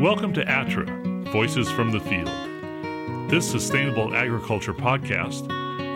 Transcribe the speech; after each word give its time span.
Welcome 0.00 0.32
to 0.32 0.44
ATTRA 0.48 1.30
Voices 1.30 1.70
from 1.70 1.90
the 1.90 2.00
Field. 2.00 3.30
This 3.30 3.46
sustainable 3.46 4.14
agriculture 4.14 4.72
podcast 4.72 5.46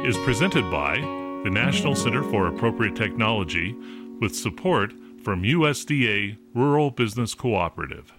is 0.07 0.19
presented 0.19 0.71
by 0.71 0.97
the 1.43 1.49
National 1.51 1.95
Center 1.95 2.23
for 2.23 2.47
Appropriate 2.47 2.97
Technology 2.97 3.75
with 4.21 4.37
support 4.37 4.93
from 5.23 5.43
USDA 5.43 6.37
Rural 6.53 6.91
Business 6.91 7.33
Cooperative. 7.33 8.13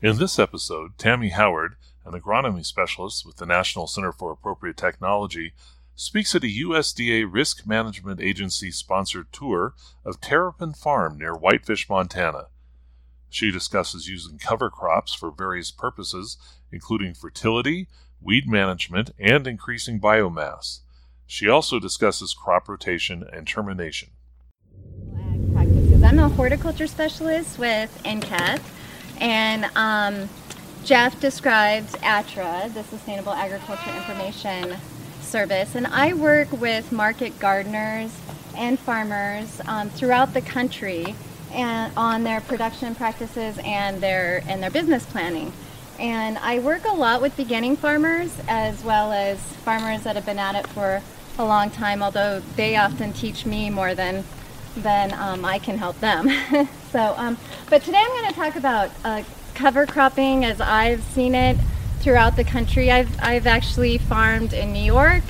In 0.00 0.18
this 0.18 0.38
episode, 0.38 0.96
Tammy 0.96 1.30
Howard, 1.30 1.74
an 2.04 2.12
agronomy 2.12 2.64
specialist 2.64 3.26
with 3.26 3.38
the 3.38 3.46
National 3.46 3.88
Center 3.88 4.12
for 4.12 4.30
Appropriate 4.30 4.76
Technology, 4.76 5.54
speaks 5.96 6.36
at 6.36 6.44
a 6.44 6.46
USDA 6.46 7.26
Risk 7.28 7.66
Management 7.66 8.20
Agency 8.20 8.70
sponsored 8.70 9.32
tour 9.32 9.74
of 10.04 10.20
Terrapin 10.20 10.72
Farm 10.72 11.18
near 11.18 11.34
Whitefish, 11.34 11.88
Montana. 11.88 12.46
She 13.34 13.50
discusses 13.50 14.08
using 14.08 14.38
cover 14.38 14.70
crops 14.70 15.12
for 15.12 15.32
various 15.32 15.72
purposes, 15.72 16.36
including 16.70 17.14
fertility, 17.14 17.88
weed 18.22 18.48
management, 18.48 19.10
and 19.18 19.44
increasing 19.48 19.98
biomass. 19.98 20.82
She 21.26 21.48
also 21.48 21.80
discusses 21.80 22.32
crop 22.32 22.68
rotation 22.68 23.24
and 23.32 23.44
termination. 23.44 24.10
I'm 25.16 26.20
a 26.20 26.28
horticulture 26.28 26.86
specialist 26.86 27.58
with 27.58 28.00
NCAT, 28.04 28.62
and 29.18 29.64
um, 29.74 30.28
Jeff 30.84 31.18
describes 31.18 31.96
ATTRA, 32.04 32.72
the 32.72 32.84
Sustainable 32.84 33.32
Agriculture 33.32 33.90
Information 33.96 34.76
Service, 35.22 35.74
and 35.74 35.88
I 35.88 36.12
work 36.12 36.52
with 36.52 36.92
market 36.92 37.36
gardeners 37.40 38.16
and 38.56 38.78
farmers 38.78 39.60
um, 39.66 39.90
throughout 39.90 40.34
the 40.34 40.40
country 40.40 41.16
and 41.54 41.92
on 41.96 42.24
their 42.24 42.40
production 42.40 42.94
practices 42.94 43.58
and 43.64 44.00
their 44.00 44.42
and 44.48 44.62
their 44.62 44.70
business 44.70 45.06
planning. 45.06 45.52
And 45.98 46.38
I 46.38 46.58
work 46.58 46.84
a 46.84 46.94
lot 46.94 47.22
with 47.22 47.36
beginning 47.36 47.76
farmers 47.76 48.36
as 48.48 48.82
well 48.82 49.12
as 49.12 49.38
farmers 49.38 50.02
that 50.02 50.16
have 50.16 50.26
been 50.26 50.38
at 50.38 50.56
it 50.56 50.66
for 50.68 51.02
a 51.38 51.44
long 51.44 51.70
time, 51.70 52.02
although 52.02 52.40
they 52.56 52.76
often 52.76 53.12
teach 53.12 53.46
me 53.46 53.70
more 53.70 53.94
than 53.94 54.24
than 54.76 55.12
um, 55.12 55.44
I 55.44 55.58
can 55.58 55.78
help 55.78 55.98
them. 56.00 56.28
so, 56.90 57.14
um, 57.16 57.36
but 57.70 57.82
today 57.82 57.98
I'm 57.98 58.08
going 58.08 58.28
to 58.28 58.34
talk 58.34 58.56
about 58.56 58.90
uh, 59.04 59.22
cover 59.54 59.86
cropping 59.86 60.44
as 60.44 60.60
I've 60.60 61.02
seen 61.02 61.34
it 61.34 61.56
throughout 62.00 62.36
the 62.36 62.44
country. 62.44 62.90
I've, 62.90 63.16
I've 63.22 63.46
actually 63.46 63.98
farmed 63.98 64.52
in 64.52 64.72
New 64.72 64.82
York 64.82 65.22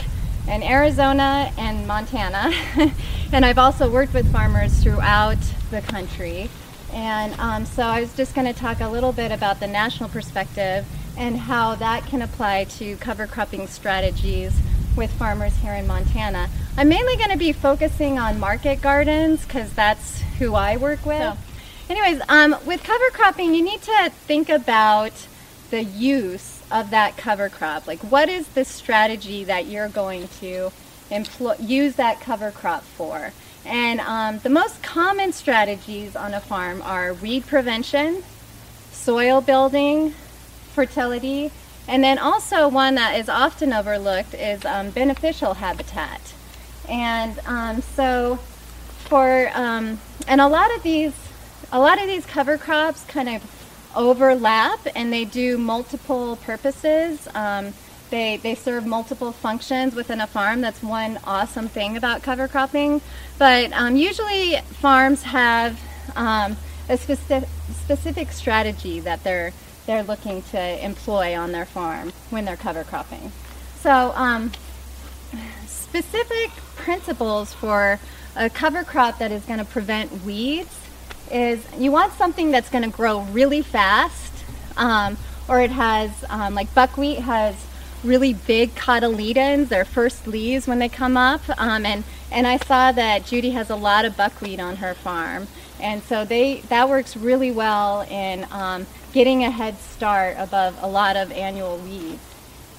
and 0.48 0.62
Arizona 0.62 1.52
and 1.56 1.86
Montana. 1.86 2.52
and 3.32 3.44
I've 3.44 3.58
also 3.58 3.90
worked 3.90 4.14
with 4.14 4.30
farmers 4.30 4.82
throughout 4.82 5.38
the 5.70 5.80
country. 5.80 6.50
And 6.92 7.38
um, 7.40 7.66
so 7.66 7.82
I 7.82 8.00
was 8.00 8.14
just 8.14 8.34
going 8.34 8.46
to 8.46 8.58
talk 8.58 8.80
a 8.80 8.88
little 8.88 9.12
bit 9.12 9.32
about 9.32 9.60
the 9.60 9.66
national 9.66 10.08
perspective 10.08 10.86
and 11.16 11.36
how 11.36 11.74
that 11.76 12.06
can 12.06 12.22
apply 12.22 12.64
to 12.64 12.96
cover 12.96 13.26
cropping 13.26 13.66
strategies 13.66 14.52
with 14.96 15.10
farmers 15.12 15.56
here 15.56 15.74
in 15.74 15.86
Montana. 15.86 16.48
I'm 16.76 16.88
mainly 16.88 17.16
going 17.16 17.30
to 17.30 17.38
be 17.38 17.52
focusing 17.52 18.18
on 18.18 18.38
market 18.38 18.80
gardens 18.80 19.44
because 19.44 19.72
that's 19.72 20.22
who 20.38 20.54
I 20.54 20.76
work 20.76 21.04
with. 21.04 21.20
So, 21.20 21.36
anyways, 21.88 22.22
um, 22.28 22.56
with 22.64 22.82
cover 22.82 23.10
cropping, 23.10 23.54
you 23.54 23.62
need 23.62 23.82
to 23.82 24.10
think 24.10 24.48
about 24.48 25.12
the 25.70 25.82
use 25.82 26.53
of 26.74 26.90
that 26.90 27.16
cover 27.16 27.48
crop. 27.48 27.86
Like, 27.86 28.00
what 28.00 28.28
is 28.28 28.48
the 28.48 28.64
strategy 28.64 29.44
that 29.44 29.66
you're 29.66 29.88
going 29.88 30.28
to 30.40 30.72
employ, 31.08 31.54
use 31.60 31.94
that 31.94 32.20
cover 32.20 32.50
crop 32.50 32.82
for? 32.82 33.32
And 33.64 34.00
um, 34.00 34.40
the 34.40 34.50
most 34.50 34.82
common 34.82 35.32
strategies 35.32 36.16
on 36.16 36.34
a 36.34 36.40
farm 36.40 36.82
are 36.82 37.14
weed 37.14 37.46
prevention, 37.46 38.24
soil 38.90 39.40
building, 39.40 40.10
fertility, 40.72 41.52
and 41.86 42.02
then 42.02 42.18
also 42.18 42.66
one 42.68 42.96
that 42.96 43.18
is 43.18 43.28
often 43.28 43.72
overlooked 43.72 44.34
is 44.34 44.64
um, 44.64 44.90
beneficial 44.90 45.54
habitat. 45.54 46.34
And 46.88 47.38
um, 47.46 47.82
so 47.82 48.36
for, 49.04 49.50
um, 49.54 50.00
and 50.26 50.40
a 50.40 50.48
lot 50.48 50.74
of 50.74 50.82
these, 50.82 51.14
a 51.70 51.78
lot 51.78 52.00
of 52.00 52.08
these 52.08 52.26
cover 52.26 52.58
crops 52.58 53.04
kind 53.04 53.28
of 53.28 53.42
overlap 53.94 54.80
and 54.94 55.12
they 55.12 55.24
do 55.24 55.58
multiple 55.58 56.36
purposes. 56.36 57.28
Um, 57.34 57.72
they, 58.10 58.36
they 58.36 58.54
serve 58.54 58.86
multiple 58.86 59.32
functions 59.32 59.94
within 59.94 60.20
a 60.20 60.26
farm. 60.26 60.60
That's 60.60 60.82
one 60.82 61.18
awesome 61.24 61.68
thing 61.68 61.96
about 61.96 62.22
cover 62.22 62.46
cropping. 62.46 63.00
But 63.38 63.72
um, 63.72 63.96
usually 63.96 64.56
farms 64.58 65.22
have 65.24 65.80
um, 66.14 66.56
a 66.88 66.96
specific, 66.96 67.48
specific 67.72 68.32
strategy 68.32 69.00
that 69.00 69.24
they're, 69.24 69.52
they're 69.86 70.02
looking 70.02 70.42
to 70.42 70.84
employ 70.84 71.36
on 71.36 71.52
their 71.52 71.64
farm 71.64 72.12
when 72.30 72.44
they're 72.44 72.56
cover 72.56 72.84
cropping. 72.84 73.32
So 73.80 74.12
um, 74.14 74.52
specific 75.66 76.50
principles 76.76 77.52
for 77.52 77.98
a 78.36 78.50
cover 78.50 78.84
crop 78.84 79.18
that 79.18 79.32
is 79.32 79.44
going 79.44 79.58
to 79.58 79.64
prevent 79.64 80.24
weeds 80.24 80.83
is 81.34 81.66
you 81.76 81.90
want 81.90 82.12
something 82.14 82.50
that's 82.50 82.70
going 82.70 82.84
to 82.84 82.96
grow 82.96 83.20
really 83.22 83.60
fast 83.60 84.44
um, 84.76 85.16
or 85.48 85.60
it 85.60 85.70
has 85.70 86.24
um, 86.30 86.54
like 86.54 86.72
buckwheat 86.74 87.18
has 87.18 87.54
really 88.04 88.34
big 88.34 88.74
cotyledons, 88.74 89.68
their 89.68 89.84
first 89.84 90.26
leaves 90.26 90.66
when 90.66 90.78
they 90.78 90.88
come 90.88 91.16
up. 91.16 91.42
Um, 91.58 91.86
and, 91.86 92.04
and 92.30 92.46
I 92.46 92.58
saw 92.58 92.92
that 92.92 93.24
Judy 93.24 93.50
has 93.50 93.70
a 93.70 93.76
lot 93.76 94.04
of 94.04 94.16
buckwheat 94.16 94.60
on 94.60 94.76
her 94.76 94.94
farm. 94.94 95.48
And 95.80 96.02
so 96.02 96.24
they, 96.24 96.60
that 96.68 96.88
works 96.88 97.16
really 97.16 97.50
well 97.50 98.02
in 98.02 98.46
um, 98.50 98.86
getting 99.12 99.44
a 99.44 99.50
head 99.50 99.78
start 99.78 100.36
above 100.38 100.78
a 100.82 100.86
lot 100.86 101.16
of 101.16 101.32
annual 101.32 101.78
weeds. 101.78 102.22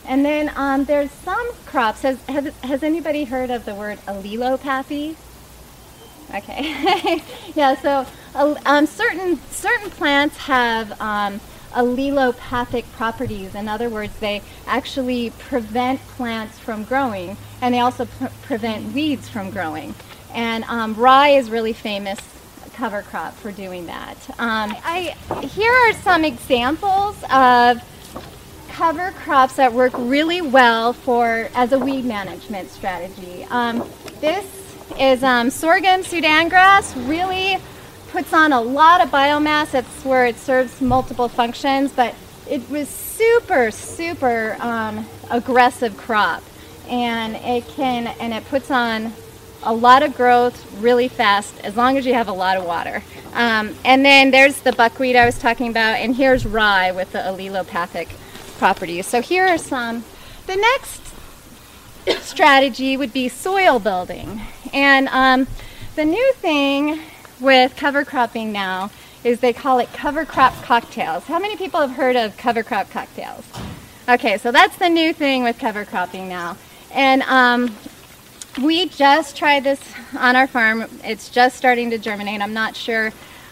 And 0.08 0.24
then 0.24 0.52
um, 0.56 0.86
there's 0.86 1.12
some 1.12 1.54
crops. 1.66 2.04
Has, 2.04 2.24
has, 2.26 2.54
has 2.64 2.84
anybody 2.84 3.24
heard 3.24 3.50
of 3.50 3.66
the 3.66 3.74
word 3.74 3.98
allelopathy? 4.08 5.16
Okay. 6.34 7.22
yeah, 7.56 7.76
so 7.76 8.06
um, 8.36 8.86
certain, 8.86 9.40
certain 9.50 9.90
plants 9.90 10.38
have 10.38 11.00
um, 11.02 11.40
allelopathic 11.72 12.84
properties. 12.94 13.56
In 13.56 13.68
other 13.68 13.90
words, 13.90 14.18
they 14.20 14.42
actually 14.66 15.32
prevent 15.32 16.00
plants 16.02 16.58
from 16.60 16.84
growing 16.84 17.38
and 17.62 17.74
they 17.74 17.80
also 17.80 18.06
pr- 18.06 18.28
prevent 18.44 18.94
weeds 18.94 19.30
from 19.30 19.50
growing. 19.50 19.96
And 20.34 20.64
um, 20.66 20.94
rye 20.96 21.30
is 21.30 21.50
really 21.50 21.74
famous 21.74 22.20
cover 22.74 23.02
crop 23.04 23.34
for 23.36 23.52
doing 23.52 23.86
that. 23.86 24.18
Um, 24.32 24.76
I, 24.84 25.16
here 25.44 25.72
are 25.72 25.94
some 25.94 26.26
examples 26.26 27.16
of 27.32 27.82
cover 28.70 29.12
crops 29.12 29.56
that 29.56 29.72
work 29.72 29.94
really 29.96 30.42
well 30.42 30.92
for 30.92 31.50
as 31.56 31.72
a 31.72 31.80
weed 31.80 32.04
management 32.04 32.70
strategy. 32.70 33.46
Um, 33.50 33.90
this 34.20 34.46
is 35.00 35.24
um, 35.24 35.50
sorghum 35.50 36.04
Sudan 36.04 36.50
grass, 36.50 36.96
really 36.98 37.58
puts 38.16 38.32
on 38.32 38.54
a 38.54 38.62
lot 38.62 39.02
of 39.02 39.10
biomass. 39.10 39.72
That's 39.72 40.06
where 40.06 40.26
it 40.26 40.38
serves 40.38 40.80
multiple 40.80 41.28
functions, 41.28 41.92
but 41.92 42.16
it 42.50 42.70
was 42.70 42.88
super, 42.88 43.72
super 43.72 44.56
um, 44.62 45.06
aggressive 45.30 45.98
crop, 45.98 46.42
and 46.88 47.36
it 47.36 47.68
can 47.68 48.08
and 48.08 48.34
it 48.34 48.46
puts 48.46 48.72
on 48.72 49.12
a 49.64 49.74
lot 49.74 50.02
of 50.02 50.16
growth 50.16 50.66
really 50.82 51.10
fast 51.10 51.60
as 51.60 51.76
long 51.76 51.98
as 51.98 52.06
you 52.06 52.14
have 52.14 52.30
a 52.30 52.32
lot 52.32 52.56
of 52.56 52.64
water. 52.64 53.04
Um, 53.34 53.76
and 53.84 54.06
then 54.06 54.32
there's 54.32 54.62
the 54.62 54.72
buckwheat 54.72 55.18
I 55.18 55.26
was 55.26 55.38
talking 55.38 55.68
about, 55.68 55.96
and 55.96 56.16
here's 56.16 56.46
rye 56.46 56.94
with 56.94 57.12
the 57.12 57.20
allelopathic 57.20 58.08
properties. 58.60 59.08
So 59.08 59.22
here 59.22 59.46
are 59.46 59.58
some. 59.58 60.06
The 60.48 60.56
next 60.56 61.14
strategy 62.26 62.96
would 62.96 63.12
be 63.12 63.28
soil 63.28 63.78
building, 63.78 64.40
and 64.72 65.10
um, 65.10 65.48
the 65.98 66.06
new 66.06 66.34
thing 66.36 67.02
with 67.40 67.76
cover 67.76 68.06
cropping 68.06 68.52
now 68.52 68.92
is 69.24 69.40
they 69.40 69.54
call 69.54 69.80
it 69.80 69.92
cover 69.94 70.26
crop 70.26 70.54
cocktails. 70.64 71.24
How 71.26 71.40
many 71.40 71.56
people 71.56 71.80
have 71.82 71.92
heard 71.92 72.16
of 72.16 72.38
cover 72.38 72.64
crop 72.64 72.90
cocktails? 72.92 73.46
Okay, 74.08 74.38
so 74.38 74.52
that's 74.52 74.78
the 74.78 74.90
new 74.90 75.14
thing 75.14 75.44
with 75.44 75.58
cover 75.58 75.84
cropping 75.84 76.30
now. 76.30 76.58
And 76.92 77.24
um, 77.24 77.76
we 78.62 78.88
just 78.88 79.36
tried 79.36 79.64
this 79.64 79.82
on 80.18 80.36
our 80.36 80.48
farm. 80.48 80.86
It's 81.04 81.30
just 81.30 81.58
starting 81.58 81.90
to 81.90 81.98
germinate. 81.98 82.42
I'm 82.42 82.54
not 82.54 82.76
sure 82.76 83.12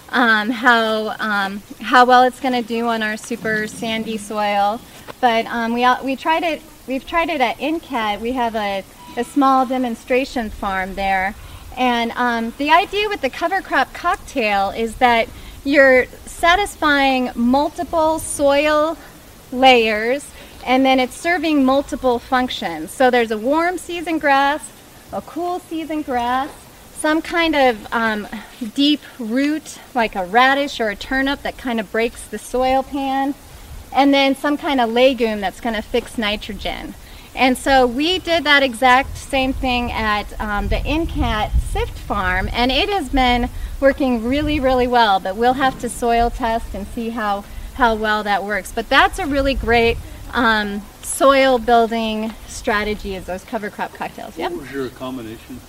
um, 0.10 0.52
how, 0.52 1.16
um, 1.20 1.62
how 1.82 2.06
well 2.06 2.24
it's 2.24 2.40
going 2.40 2.54
to 2.54 2.68
do 2.68 2.86
on 2.88 3.02
our 3.02 3.18
super 3.18 3.68
sandy 3.68 4.18
soil, 4.18 4.80
but 5.20 5.46
um, 5.48 5.74
we, 5.74 5.88
we 6.04 6.16
tried 6.16 6.44
it. 6.44 6.62
We've 6.88 7.06
tried 7.06 7.30
it 7.30 7.42
at 7.42 7.58
NCAT. 7.58 8.20
We 8.20 8.34
have 8.34 8.56
a, 8.56 8.84
a 9.18 9.24
small 9.24 9.66
demonstration 9.66 10.50
farm 10.50 10.96
there, 10.96 11.34
and 11.78 12.12
um, 12.16 12.54
the 12.58 12.72
idea 12.72 13.10
with 13.10 13.22
the 13.22 13.30
cover 13.30 13.62
crop 13.62 13.94
cocktail 13.94 14.70
is 14.72 14.96
that 14.96 15.28
you're 15.64 16.06
satisfying 16.26 17.32
multiple 17.36 18.20
soil 18.20 18.98
layers 19.52 20.30
and 20.66 20.86
then 20.86 21.00
it's 21.00 21.16
serving 21.16 21.66
multiple 21.66 22.20
functions. 22.20 22.92
So 22.92 23.10
there's 23.12 23.32
a 23.32 23.38
warm 23.38 23.78
season 23.78 24.20
grass, 24.20 24.70
a 25.12 25.22
cool 25.22 25.60
season 25.60 26.02
grass, 26.02 26.50
some 26.96 27.22
kind 27.22 27.56
of 27.56 27.94
um, 27.94 28.28
deep 28.74 29.02
root, 29.20 29.78
like 29.94 30.16
a 30.16 30.26
radish 30.26 30.80
or 30.80 30.90
a 30.90 30.96
turnip, 30.96 31.42
that 31.42 31.58
kind 31.58 31.80
of 31.80 31.92
breaks 31.92 32.26
the 32.28 32.38
soil 32.40 32.82
pan, 32.82 33.36
and 33.92 34.14
then 34.14 34.36
some 34.36 34.58
kind 34.58 34.80
of 34.80 34.90
legume 34.90 35.42
that's 35.42 35.60
going 35.60 35.76
to 35.76 35.82
fix 35.82 36.18
nitrogen. 36.18 36.96
And 37.36 37.58
so 37.58 37.88
we 37.88 38.20
did 38.20 38.44
that 38.44 38.62
exact 38.62 39.18
same 39.18 39.54
thing 39.54 39.92
at 39.92 40.40
um, 40.40 40.68
the 40.68 40.76
NCAT 40.78 41.52
Sift 41.72 41.98
Farm, 41.98 42.50
and 42.54 42.72
it 42.72 42.90
has 42.90 43.10
been 43.10 43.50
working 43.80 44.24
really, 44.24 44.60
really 44.60 44.88
well. 44.88 45.20
But 45.20 45.36
we'll 45.36 45.54
have 45.54 45.80
to 45.80 45.90
soil 45.90 46.30
test 46.30 46.76
and 46.76 46.88
see 46.88 47.10
how, 47.10 47.44
how 47.74 47.96
well 47.96 48.24
that 48.24 48.44
works. 48.44 48.72
But 48.72 48.88
that's 48.88 49.18
a 49.18 49.26
really 49.26 49.56
great 49.56 49.98
um, 50.34 50.82
soil 51.02 51.58
building 51.58 52.34
strategy 52.48 53.16
is 53.16 53.26
those 53.26 53.44
cover 53.44 53.70
crop 53.70 53.94
cocktails. 53.94 54.38
What 54.38 54.54
was 54.54 54.72
your 54.72 54.90
combination? 54.90 55.60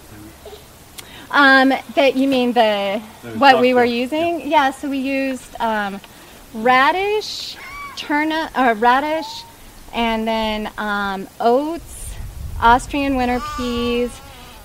Um, 1.30 1.70
that 1.96 2.14
you 2.16 2.28
mean 2.28 2.52
the 2.52 3.00
what 3.38 3.60
we 3.60 3.74
were 3.74 3.84
using? 3.84 4.48
Yeah. 4.48 4.70
so 4.70 4.88
we 4.88 4.98
used 4.98 5.58
um, 5.60 6.00
radish, 6.52 7.56
turnip, 7.96 8.56
uh, 8.56 8.74
radish, 8.78 9.42
and 9.94 10.26
then 10.26 10.70
um, 10.76 11.28
oats, 11.40 12.14
Austrian 12.60 13.16
winter 13.16 13.40
peas, 13.56 14.20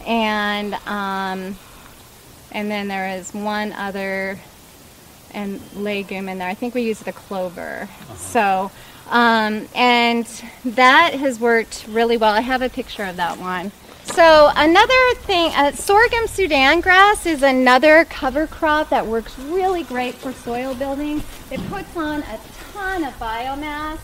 and 0.05 0.73
um, 0.85 1.55
and 2.51 2.69
then 2.69 2.87
there 2.87 3.09
is 3.17 3.33
one 3.33 3.71
other 3.73 4.39
and 5.33 5.61
legume 5.75 6.27
in 6.27 6.39
there. 6.39 6.49
I 6.49 6.55
think 6.55 6.73
we 6.73 6.81
used 6.81 7.05
the 7.05 7.13
clover. 7.13 7.87
So, 8.17 8.71
um, 9.09 9.67
and 9.75 10.25
that 10.65 11.13
has 11.13 11.39
worked 11.39 11.85
really 11.87 12.17
well. 12.17 12.33
I 12.33 12.41
have 12.41 12.61
a 12.61 12.69
picture 12.69 13.03
of 13.03 13.15
that 13.17 13.37
one. 13.37 13.71
So 14.05 14.51
another 14.55 15.13
thing, 15.17 15.51
uh, 15.53 15.71
sorghum 15.73 16.25
Sudan 16.25 16.81
grass 16.81 17.27
is 17.27 17.43
another 17.43 18.05
cover 18.05 18.47
crop 18.47 18.89
that 18.89 19.05
works 19.05 19.37
really 19.37 19.83
great 19.83 20.15
for 20.15 20.33
soil 20.33 20.73
building. 20.73 21.21
It 21.51 21.59
puts 21.69 21.95
on 21.95 22.23
a 22.23 22.39
ton 22.73 23.03
of 23.03 23.13
biomass, 23.19 23.99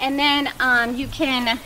and 0.00 0.18
then 0.18 0.50
um, 0.60 0.96
you 0.96 1.06
can 1.06 1.58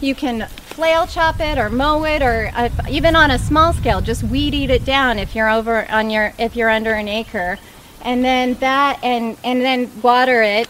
you 0.00 0.14
can 0.14 0.46
flail 0.48 1.06
chop 1.06 1.40
it 1.40 1.56
or 1.56 1.70
mow 1.70 2.04
it 2.04 2.22
or 2.22 2.50
uh, 2.54 2.68
even 2.88 3.16
on 3.16 3.30
a 3.30 3.38
small 3.38 3.72
scale 3.72 4.00
just 4.00 4.22
weed 4.22 4.52
eat 4.52 4.68
it 4.70 4.84
down 4.84 5.18
if 5.18 5.34
you're 5.34 5.48
over 5.48 5.90
on 5.90 6.10
your 6.10 6.32
if 6.38 6.54
you're 6.54 6.70
under 6.70 6.92
an 6.92 7.08
acre. 7.08 7.58
And 8.02 8.24
then 8.24 8.54
that 8.54 9.02
and 9.02 9.36
and 9.42 9.62
then 9.62 9.90
water 10.02 10.42
it 10.42 10.68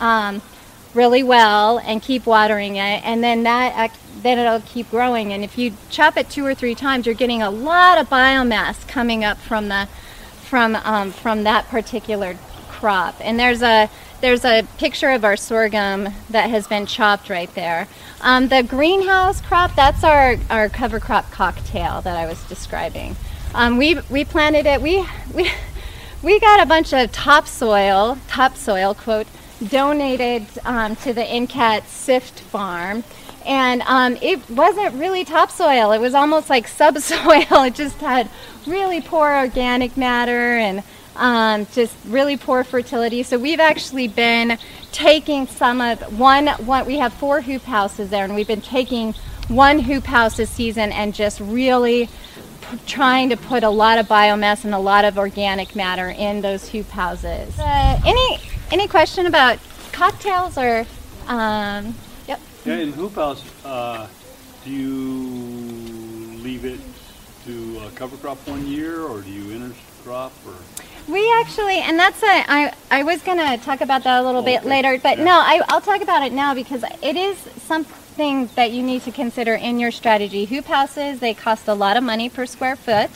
um, 0.00 0.42
really 0.94 1.22
well 1.22 1.78
and 1.78 2.00
keep 2.02 2.26
watering 2.26 2.76
it. 2.76 3.04
And 3.04 3.22
then 3.22 3.42
that 3.42 3.90
ac- 3.90 4.00
then 4.22 4.38
it'll 4.38 4.60
keep 4.60 4.90
growing. 4.90 5.32
And 5.32 5.44
if 5.44 5.58
you 5.58 5.74
chop 5.90 6.16
it 6.16 6.30
two 6.30 6.46
or 6.46 6.54
three 6.54 6.74
times 6.74 7.06
you're 7.06 7.14
getting 7.14 7.42
a 7.42 7.50
lot 7.50 7.98
of 7.98 8.08
biomass 8.08 8.88
coming 8.88 9.24
up 9.24 9.38
from 9.38 9.68
the 9.68 9.88
from 10.42 10.76
um, 10.76 11.12
from 11.12 11.44
that 11.44 11.68
particular 11.68 12.36
crop. 12.68 13.16
And 13.20 13.38
there's 13.38 13.62
a 13.62 13.90
there's 14.24 14.44
a 14.44 14.66
picture 14.78 15.10
of 15.10 15.24
our 15.24 15.36
sorghum 15.36 16.08
that 16.30 16.48
has 16.50 16.66
been 16.66 16.86
chopped 16.86 17.28
right 17.28 17.54
there 17.54 17.86
um, 18.22 18.48
the 18.48 18.62
greenhouse 18.62 19.40
crop 19.40 19.74
that's 19.74 20.02
our 20.02 20.36
our 20.50 20.68
cover 20.68 20.98
crop 20.98 21.30
cocktail 21.30 22.00
that 22.00 22.16
I 22.16 22.26
was 22.26 22.42
describing 22.44 23.16
um, 23.54 23.76
we 23.76 23.98
we 24.10 24.24
planted 24.24 24.66
it 24.66 24.80
we 24.80 25.04
we 25.34 25.50
we 26.24 26.40
got 26.40 26.62
a 26.62 26.66
bunch 26.66 26.94
of 26.94 27.12
topsoil, 27.12 28.16
topsoil, 28.28 28.94
quote, 28.94 29.26
donated 29.68 30.46
um, 30.64 30.96
to 30.96 31.12
the 31.12 31.20
NCAT 31.20 31.84
Sift 31.84 32.40
farm. 32.40 33.04
And 33.44 33.82
um, 33.82 34.16
it 34.22 34.48
wasn't 34.48 34.94
really 34.94 35.26
topsoil, 35.26 35.92
it 35.92 36.00
was 36.00 36.14
almost 36.14 36.48
like 36.48 36.66
subsoil. 36.80 37.64
it 37.64 37.74
just 37.74 37.98
had 37.98 38.30
really 38.66 39.02
poor 39.02 39.36
organic 39.36 39.98
matter 39.98 40.56
and 40.56 40.82
um, 41.16 41.66
just 41.72 41.96
really 42.06 42.36
poor 42.36 42.64
fertility. 42.64 43.22
So 43.22 43.38
we've 43.38 43.60
actually 43.60 44.08
been 44.08 44.58
taking 44.92 45.46
some 45.46 45.80
of 45.80 46.18
one, 46.18 46.48
one, 46.48 46.86
we 46.86 46.98
have 46.98 47.12
four 47.12 47.40
hoop 47.40 47.62
houses 47.62 48.10
there, 48.10 48.24
and 48.24 48.34
we've 48.34 48.46
been 48.46 48.60
taking 48.60 49.14
one 49.48 49.78
hoop 49.78 50.04
house 50.04 50.36
this 50.36 50.50
season 50.50 50.92
and 50.92 51.14
just 51.14 51.40
really 51.40 52.06
p- 52.06 52.78
trying 52.86 53.28
to 53.28 53.36
put 53.36 53.62
a 53.62 53.70
lot 53.70 53.98
of 53.98 54.06
biomass 54.06 54.64
and 54.64 54.74
a 54.74 54.78
lot 54.78 55.04
of 55.04 55.18
organic 55.18 55.76
matter 55.76 56.08
in 56.08 56.40
those 56.40 56.68
hoop 56.68 56.88
houses. 56.88 57.58
Uh, 57.58 58.00
any 58.04 58.38
any 58.70 58.88
question 58.88 59.26
about 59.26 59.58
cocktails 59.92 60.56
or? 60.56 60.86
Um, 61.26 61.94
yep. 62.26 62.40
Yeah, 62.64 62.76
in 62.76 62.92
hoop 62.92 63.14
house, 63.14 63.42
uh, 63.64 64.06
do 64.64 64.70
you 64.70 66.42
leave 66.42 66.64
it 66.64 66.80
to 67.46 67.80
uh, 67.80 67.90
cover 67.94 68.16
crop 68.16 68.38
one 68.48 68.66
year, 68.66 69.02
or 69.02 69.20
do 69.20 69.30
you 69.30 69.44
intercrop, 69.58 70.32
or 70.46 70.54
We 71.06 71.30
actually, 71.40 71.80
and 71.80 71.98
that's 71.98 72.22
a, 72.22 72.26
I, 72.26 72.72
I 72.90 73.02
was 73.02 73.20
going 73.22 73.36
to 73.36 73.62
talk 73.62 73.82
about 73.82 74.04
that 74.04 74.22
a 74.22 74.24
little 74.24 74.42
bit 74.42 74.64
later, 74.64 74.98
but 74.98 75.18
no, 75.18 75.32
I, 75.32 75.60
I'll 75.68 75.82
talk 75.82 76.00
about 76.00 76.22
it 76.22 76.32
now 76.32 76.54
because 76.54 76.82
it 77.02 77.16
is 77.16 77.36
something 77.66 78.48
that 78.54 78.70
you 78.70 78.82
need 78.82 79.02
to 79.02 79.12
consider 79.12 79.54
in 79.54 79.78
your 79.78 79.90
strategy. 79.90 80.46
Hoop 80.46 80.64
houses, 80.64 81.20
they 81.20 81.34
cost 81.34 81.68
a 81.68 81.74
lot 81.74 81.98
of 81.98 82.04
money 82.04 82.30
per 82.30 82.46
square 82.46 82.76
foot. 82.76 83.10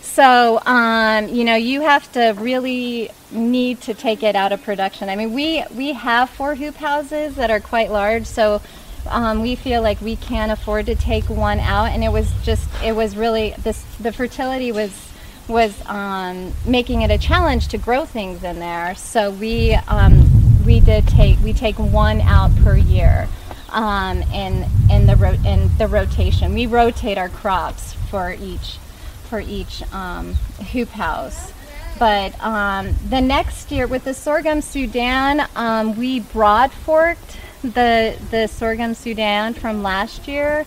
So, 0.00 0.60
um, 0.64 1.28
you 1.28 1.44
know, 1.44 1.54
you 1.54 1.82
have 1.82 2.10
to 2.12 2.34
really 2.38 3.10
need 3.30 3.82
to 3.82 3.92
take 3.92 4.22
it 4.22 4.34
out 4.34 4.52
of 4.52 4.62
production. 4.62 5.10
I 5.10 5.16
mean, 5.16 5.34
we, 5.34 5.62
we 5.76 5.92
have 5.92 6.30
four 6.30 6.54
hoop 6.54 6.76
houses 6.76 7.34
that 7.34 7.50
are 7.50 7.60
quite 7.60 7.90
large, 7.90 8.24
so 8.24 8.62
um, 9.06 9.42
we 9.42 9.54
feel 9.54 9.82
like 9.82 10.00
we 10.00 10.16
can 10.16 10.50
afford 10.50 10.86
to 10.86 10.94
take 10.94 11.28
one 11.28 11.60
out. 11.60 11.90
And 11.90 12.02
it 12.02 12.10
was 12.10 12.32
just, 12.42 12.68
it 12.82 12.96
was 12.96 13.16
really, 13.16 13.54
this, 13.58 13.82
the 14.00 14.12
fertility 14.12 14.72
was 14.72 15.07
was 15.48 15.74
um, 15.86 16.52
making 16.66 17.02
it 17.02 17.10
a 17.10 17.18
challenge 17.18 17.68
to 17.68 17.78
grow 17.78 18.04
things 18.04 18.44
in 18.44 18.60
there. 18.60 18.94
So 18.94 19.30
we 19.30 19.74
um, 19.88 20.64
we 20.64 20.80
did 20.80 21.08
take 21.08 21.38
we 21.42 21.52
take 21.52 21.78
one 21.78 22.20
out 22.20 22.54
per 22.62 22.76
year 22.76 23.28
um, 23.70 24.22
in 24.32 24.66
in 24.90 25.06
the 25.06 25.16
ro- 25.16 25.38
in 25.46 25.76
the 25.78 25.86
rotation. 25.86 26.54
We 26.54 26.66
rotate 26.66 27.18
our 27.18 27.28
crops 27.28 27.94
for 28.10 28.32
each 28.32 28.78
for 29.24 29.40
each 29.40 29.82
um, 29.92 30.34
hoop 30.72 30.90
house. 30.90 31.52
But 31.98 32.40
um, 32.40 32.94
the 33.08 33.20
next 33.20 33.72
year 33.72 33.86
with 33.86 34.04
the 34.04 34.14
sorghum 34.14 34.60
Sudan, 34.60 35.48
um, 35.56 35.96
we 35.96 36.20
broad 36.20 36.72
forked 36.72 37.38
the 37.62 38.16
the 38.30 38.46
sorghum 38.46 38.94
Sudan 38.94 39.54
from 39.54 39.82
last 39.82 40.28
year, 40.28 40.64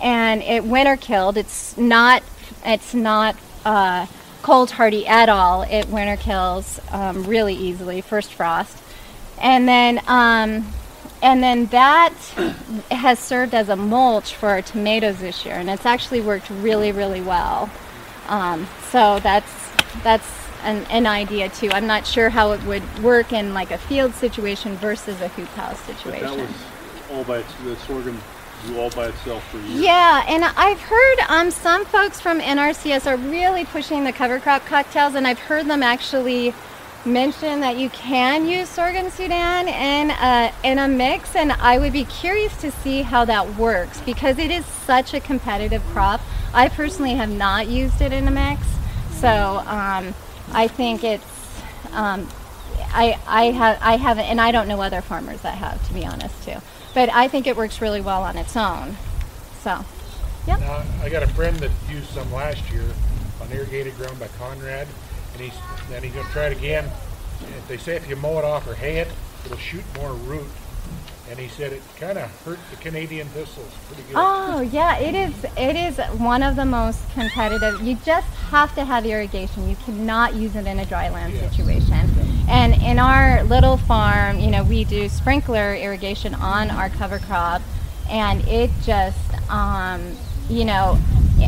and 0.00 0.42
it 0.42 0.64
winter 0.64 0.96
killed. 0.96 1.36
It's 1.36 1.76
not 1.76 2.22
it's 2.64 2.94
not 2.94 3.36
uh, 3.64 4.06
cold 4.42 4.72
hardy 4.72 5.06
at 5.06 5.28
all. 5.28 5.62
It 5.62 5.88
winter 5.88 6.16
kills 6.16 6.80
um, 6.90 7.24
really 7.24 7.54
easily. 7.54 8.00
First 8.00 8.32
frost, 8.32 8.76
and 9.40 9.68
then 9.68 10.00
um, 10.06 10.72
and 11.22 11.42
then 11.42 11.66
that 11.66 12.14
has 12.90 13.18
served 13.18 13.54
as 13.54 13.68
a 13.68 13.76
mulch 13.76 14.34
for 14.34 14.48
our 14.48 14.62
tomatoes 14.62 15.18
this 15.18 15.44
year, 15.44 15.54
and 15.54 15.68
it's 15.68 15.86
actually 15.86 16.20
worked 16.20 16.50
really 16.50 16.92
really 16.92 17.20
well. 17.20 17.70
Um, 18.28 18.68
so 18.90 19.18
that's 19.20 19.70
that's 20.02 20.28
an, 20.62 20.84
an 20.90 21.06
idea 21.06 21.48
too. 21.48 21.70
I'm 21.70 21.86
not 21.86 22.06
sure 22.06 22.30
how 22.30 22.52
it 22.52 22.62
would 22.64 23.02
work 23.02 23.32
in 23.32 23.54
like 23.54 23.70
a 23.70 23.78
field 23.78 24.14
situation 24.14 24.76
versus 24.76 25.20
a 25.20 25.28
hoop 25.28 25.48
house 25.48 25.80
but 25.86 25.96
situation. 25.96 26.22
that 26.22 26.36
was 26.36 26.50
all 27.10 27.24
by 27.24 27.38
its, 27.38 27.54
the 27.64 27.76
sorghum 27.76 28.20
grew 28.62 28.80
all 28.80 28.90
by 28.90 29.08
itself 29.08 29.46
for 29.50 29.58
a 29.58 29.62
year? 29.62 29.82
Yeah, 29.82 30.24
and 30.28 30.44
I've 30.44 30.80
heard 30.80 31.18
um, 31.28 31.50
some 31.50 31.84
folks 31.84 32.20
from 32.20 32.40
NRCS 32.40 33.06
are 33.06 33.16
really 33.16 33.64
pushing 33.64 34.04
the 34.04 34.12
cover 34.12 34.38
crop 34.38 34.64
cocktails, 34.66 35.14
and 35.14 35.26
I've 35.26 35.38
heard 35.38 35.66
them 35.66 35.82
actually 35.82 36.54
mention 37.04 37.60
that 37.60 37.78
you 37.78 37.88
can 37.90 38.46
use 38.46 38.68
sorghum 38.68 39.10
Sudan 39.10 39.68
in 39.68 40.10
a, 40.10 40.52
in 40.62 40.78
a 40.78 40.88
mix, 40.88 41.34
and 41.34 41.52
I 41.52 41.78
would 41.78 41.92
be 41.92 42.04
curious 42.04 42.56
to 42.58 42.70
see 42.70 43.02
how 43.02 43.24
that 43.24 43.56
works 43.56 44.00
because 44.02 44.38
it 44.38 44.50
is 44.50 44.66
such 44.66 45.14
a 45.14 45.20
competitive 45.20 45.82
crop. 45.86 46.20
I 46.52 46.68
personally 46.68 47.14
have 47.14 47.30
not 47.30 47.68
used 47.68 48.00
it 48.00 48.12
in 48.12 48.28
a 48.28 48.30
mix, 48.30 48.66
so 49.12 49.28
um, 49.66 50.14
I 50.52 50.68
think 50.68 51.04
it's. 51.04 51.24
Um, 51.92 52.28
I, 52.92 53.18
I 53.26 53.44
have 53.52 53.78
I 53.80 53.96
haven't 53.96 54.24
and 54.24 54.40
I 54.40 54.50
don't 54.50 54.66
know 54.66 54.80
other 54.80 55.00
farmers 55.00 55.42
that 55.42 55.56
have 55.58 55.86
to 55.88 55.94
be 55.94 56.04
honest 56.04 56.42
too. 56.44 56.56
But 56.94 57.08
I 57.10 57.28
think 57.28 57.46
it 57.46 57.56
works 57.56 57.80
really 57.80 58.00
well 58.00 58.22
on 58.22 58.36
its 58.36 58.56
own. 58.56 58.96
So 59.62 59.84
Now, 60.46 60.82
I 61.02 61.08
got 61.08 61.22
a 61.22 61.28
friend 61.28 61.56
that 61.58 61.70
used 61.88 62.10
some 62.10 62.32
last 62.32 62.70
year 62.70 62.84
on 63.40 63.52
irrigated 63.52 63.96
ground 63.96 64.18
by 64.18 64.28
Conrad, 64.38 64.88
and 65.32 65.40
he's 65.42 65.52
then 65.88 66.02
he's 66.02 66.12
gonna 66.12 66.28
try 66.30 66.46
it 66.46 66.56
again. 66.56 66.90
And 67.44 67.54
they 67.68 67.76
say 67.76 67.96
if 67.96 68.08
you 68.08 68.16
mow 68.16 68.38
it 68.38 68.44
off 68.44 68.66
or 68.66 68.74
hay 68.74 68.98
it, 68.98 69.08
it'll 69.44 69.56
shoot 69.58 69.84
more 69.96 70.12
root. 70.12 70.46
And 71.30 71.38
he 71.38 71.46
said 71.46 71.72
it 71.72 71.82
kind 72.00 72.18
of 72.18 72.28
hurt 72.44 72.58
the 72.70 72.76
Canadian 72.78 73.28
thistles 73.28 73.72
pretty 73.86 74.02
good. 74.02 74.14
Oh 74.16 74.60
yeah, 74.60 74.98
it 74.98 75.14
is. 75.14 75.32
It 75.56 75.76
is 75.76 75.98
one 76.18 76.42
of 76.42 76.56
the 76.56 76.64
most 76.64 76.98
competitive. 77.14 77.80
You 77.82 77.96
just 78.04 78.26
have 78.50 78.74
to 78.74 78.84
have 78.84 79.06
irrigation. 79.06 79.68
You 79.68 79.76
cannot 79.84 80.34
use 80.34 80.56
it 80.56 80.66
in 80.66 80.80
a 80.80 80.84
dry 80.86 81.08
land 81.08 81.34
Yeah. 81.34 81.48
situation. 81.48 82.10
And 82.50 82.74
in 82.82 82.98
our 82.98 83.44
little 83.44 83.76
farm, 83.76 84.40
you 84.40 84.50
know, 84.50 84.64
we 84.64 84.84
do 84.84 85.08
sprinkler 85.08 85.74
irrigation 85.74 86.34
on 86.34 86.70
our 86.70 86.90
cover 86.90 87.20
crop, 87.20 87.62
and 88.08 88.46
it 88.48 88.70
just 88.82 89.50
um, 89.50 90.16
you 90.48 90.64
know, 90.64 90.98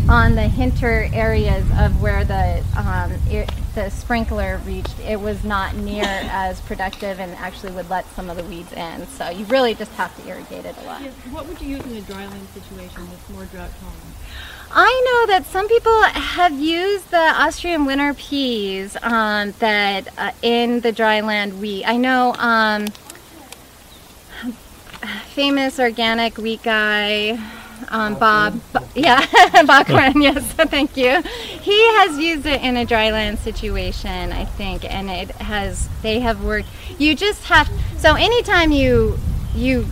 on 0.08 0.34
the 0.36 0.42
hinter 0.42 1.08
areas 1.12 1.64
of 1.78 2.00
where 2.00 2.24
the 2.24 2.64
um, 2.76 3.12
it, 3.28 3.50
the 3.74 3.90
sprinkler 3.90 4.58
reached, 4.64 4.98
it 5.00 5.20
was 5.20 5.42
not 5.44 5.74
near 5.74 6.04
as 6.06 6.60
productive 6.60 7.18
and 7.18 7.32
actually 7.32 7.72
would 7.72 7.88
let 7.90 8.06
some 8.14 8.30
of 8.30 8.36
the 8.36 8.44
weeds 8.44 8.72
in. 8.72 9.06
So 9.08 9.28
you 9.28 9.44
really 9.46 9.74
just 9.74 9.92
have 9.92 10.14
to 10.22 10.28
irrigate 10.28 10.64
it 10.66 10.76
a 10.78 10.84
lot. 10.84 11.02
Yeah, 11.02 11.10
what 11.30 11.48
would 11.48 11.60
you 11.60 11.76
use 11.76 11.84
in 11.86 11.96
a 11.96 12.00
dryland 12.02 12.46
situation 12.54 13.06
that's 13.08 13.28
more 13.30 13.44
drought 13.46 13.70
tolerant? 13.80 14.14
I 14.74 15.02
know 15.06 15.32
that 15.34 15.44
some 15.46 15.68
people 15.68 16.02
have 16.02 16.52
used 16.58 17.10
the 17.10 17.18
Austrian 17.18 17.84
winter 17.84 18.14
peas 18.14 18.96
um, 19.02 19.52
that 19.58 20.08
uh, 20.16 20.32
in 20.40 20.80
the 20.80 20.92
dryland 20.92 21.58
wheat. 21.58 21.84
I 21.84 21.98
know 21.98 22.34
um, 22.38 22.86
famous 25.34 25.78
organic 25.78 26.38
wheat 26.38 26.62
guy. 26.62 27.38
Um, 27.88 28.14
Bob, 28.14 28.60
Bo- 28.72 28.86
yeah, 28.94 29.26
Bachman, 29.66 30.22
yes, 30.22 30.42
thank 30.52 30.96
you. 30.96 31.20
He 31.20 31.78
has 31.98 32.18
used 32.18 32.46
it 32.46 32.62
in 32.62 32.76
a 32.78 32.86
dryland 32.86 33.38
situation, 33.38 34.32
I 34.32 34.44
think, 34.46 34.90
and 34.90 35.10
it 35.10 35.30
has. 35.32 35.88
They 36.00 36.20
have 36.20 36.42
worked. 36.42 36.68
You 36.98 37.14
just 37.14 37.44
have. 37.44 37.68
So 37.98 38.14
anytime 38.14 38.72
you 38.72 39.18
you 39.54 39.86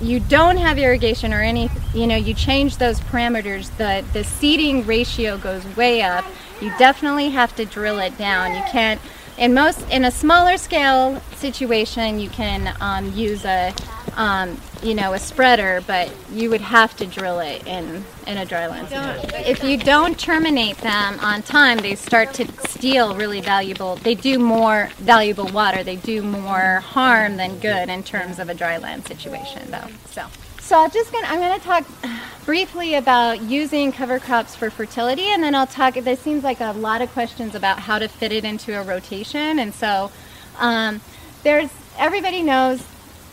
you 0.00 0.20
don't 0.20 0.56
have 0.56 0.78
irrigation 0.78 1.32
or 1.32 1.42
any, 1.42 1.70
you 1.94 2.06
know, 2.06 2.16
you 2.16 2.34
change 2.34 2.78
those 2.78 3.00
parameters, 3.00 3.74
the 3.76 4.04
the 4.12 4.24
seeding 4.24 4.86
ratio 4.86 5.36
goes 5.38 5.64
way 5.76 6.02
up. 6.02 6.24
You 6.60 6.72
definitely 6.78 7.30
have 7.30 7.54
to 7.56 7.64
drill 7.64 7.98
it 7.98 8.16
down. 8.18 8.54
You 8.54 8.62
can't. 8.70 9.00
In 9.38 9.54
most, 9.54 9.88
in 9.90 10.04
a 10.04 10.10
smaller 10.10 10.58
scale 10.58 11.22
situation, 11.36 12.20
you 12.20 12.28
can 12.28 12.76
um, 12.80 13.10
use 13.14 13.46
a 13.46 13.72
um, 14.20 14.60
you 14.82 14.94
know, 14.94 15.14
a 15.14 15.18
spreader, 15.18 15.82
but 15.86 16.12
you 16.30 16.50
would 16.50 16.60
have 16.60 16.94
to 16.98 17.06
drill 17.06 17.40
it 17.40 17.66
in, 17.66 18.04
in 18.26 18.36
a 18.36 18.44
dryland. 18.44 18.86
If 19.48 19.64
you 19.64 19.78
don't 19.78 20.18
terminate 20.18 20.76
them 20.76 21.18
on 21.20 21.40
time, 21.40 21.78
they 21.78 21.94
start 21.94 22.34
to 22.34 22.46
steal 22.68 23.16
really 23.16 23.40
valuable, 23.40 23.96
they 23.96 24.14
do 24.14 24.38
more 24.38 24.90
valuable 24.98 25.46
water. 25.46 25.82
They 25.82 25.96
do 25.96 26.20
more 26.20 26.80
harm 26.80 27.38
than 27.38 27.58
good 27.60 27.88
in 27.88 28.02
terms 28.02 28.38
of 28.38 28.50
a 28.50 28.54
dryland 28.54 29.08
situation 29.08 29.70
though, 29.70 29.88
so. 30.10 30.26
So 30.60 30.78
I'm 30.78 30.90
just 30.90 31.10
gonna, 31.12 31.26
I'm 31.26 31.40
gonna 31.40 31.58
talk 31.58 31.86
briefly 32.44 32.96
about 32.96 33.40
using 33.40 33.90
cover 33.90 34.18
crops 34.18 34.54
for 34.54 34.68
fertility 34.68 35.28
and 35.28 35.42
then 35.42 35.54
I'll 35.54 35.66
talk, 35.66 35.94
there 35.94 36.14
seems 36.14 36.44
like 36.44 36.60
a 36.60 36.72
lot 36.72 37.00
of 37.00 37.10
questions 37.12 37.54
about 37.54 37.78
how 37.78 37.98
to 37.98 38.06
fit 38.06 38.32
it 38.32 38.44
into 38.44 38.78
a 38.78 38.82
rotation 38.82 39.58
and 39.58 39.72
so 39.72 40.12
um, 40.58 41.00
there's, 41.42 41.70
everybody 41.96 42.42
knows 42.42 42.82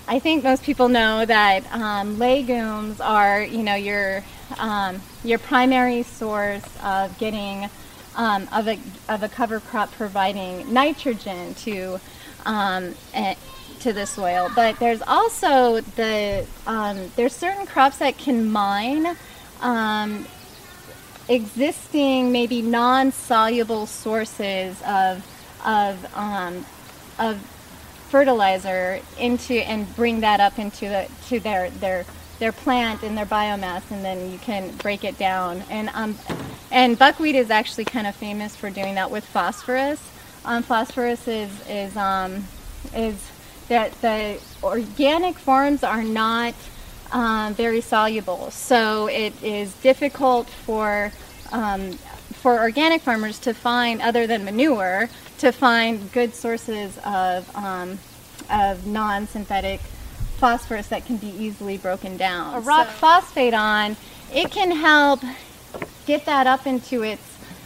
I 0.09 0.19
think 0.19 0.43
most 0.43 0.63
people 0.63 0.87
know 0.87 1.25
that 1.25 1.69
um, 1.73 2.17
legumes 2.17 3.01
are, 3.01 3.43
you 3.43 3.61
know, 3.61 3.75
your 3.75 4.23
um, 4.57 5.01
your 5.25 5.37
primary 5.37 6.03
source 6.03 6.63
of 6.81 7.17
getting 7.17 7.69
um, 8.15 8.47
of 8.53 8.69
a 8.69 8.79
of 9.09 9.23
a 9.23 9.27
cover 9.27 9.59
crop 9.59 9.91
providing 9.91 10.71
nitrogen 10.73 11.55
to 11.55 11.99
um, 12.45 12.95
to 13.81 13.91
the 13.91 14.05
soil. 14.05 14.49
But 14.55 14.79
there's 14.79 15.01
also 15.01 15.81
the 15.81 16.45
um, 16.65 17.11
there's 17.17 17.35
certain 17.35 17.65
crops 17.65 17.97
that 17.97 18.17
can 18.17 18.49
mine 18.49 19.17
um, 19.61 20.25
existing 21.27 22.31
maybe 22.31 22.61
non-soluble 22.61 23.87
sources 23.87 24.81
of 24.87 25.25
of 25.65 26.05
of 27.19 27.56
fertilizer 28.09 28.99
into 29.19 29.53
and 29.53 29.93
bring 29.95 30.21
that 30.21 30.39
up 30.39 30.59
into 30.59 30.87
the 30.87 31.07
to 31.27 31.39
their 31.39 31.69
their 31.71 32.05
their 32.39 32.51
plant 32.51 33.03
and 33.03 33.17
their 33.17 33.25
biomass 33.25 33.89
and 33.91 34.03
then 34.05 34.31
you 34.31 34.37
can 34.39 34.75
break 34.77 35.03
it 35.03 35.17
down. 35.17 35.63
And 35.69 35.89
um 35.93 36.17
and 36.71 36.97
buckwheat 36.97 37.35
is 37.35 37.49
actually 37.49 37.85
kind 37.85 38.07
of 38.07 38.15
famous 38.15 38.55
for 38.55 38.69
doing 38.69 38.95
that 38.95 39.09
with 39.11 39.25
phosphorus. 39.25 40.01
Um, 40.45 40.63
phosphorus 40.63 41.27
is 41.27 41.51
is 41.67 41.95
um 41.97 42.45
is 42.93 43.31
that 43.67 43.91
the 44.01 44.39
organic 44.63 45.37
forms 45.37 45.83
are 45.83 46.03
not 46.03 46.53
um, 47.11 47.53
very 47.53 47.81
soluble. 47.81 48.51
So 48.51 49.07
it 49.07 49.33
is 49.43 49.73
difficult 49.75 50.47
for 50.49 51.11
um, 51.51 51.93
for 52.33 52.59
organic 52.59 53.01
farmers 53.01 53.39
to 53.39 53.53
find 53.53 54.01
other 54.01 54.27
than 54.27 54.45
manure 54.45 55.09
to 55.39 55.51
find 55.51 56.11
good 56.11 56.33
sources 56.33 56.97
of, 57.05 57.55
um, 57.55 57.99
of 58.49 58.85
non-synthetic 58.87 59.79
phosphorus 60.37 60.87
that 60.87 61.05
can 61.05 61.17
be 61.17 61.27
easily 61.27 61.77
broken 61.77 62.17
down. 62.17 62.55
A 62.55 62.59
rock 62.59 62.87
so, 62.87 62.93
phosphate 62.93 63.53
on, 63.53 63.97
it 64.33 64.51
can 64.51 64.71
help 64.71 65.21
get 66.05 66.25
that 66.25 66.47
up 66.47 66.65
into 66.67 67.03
its 67.03 67.21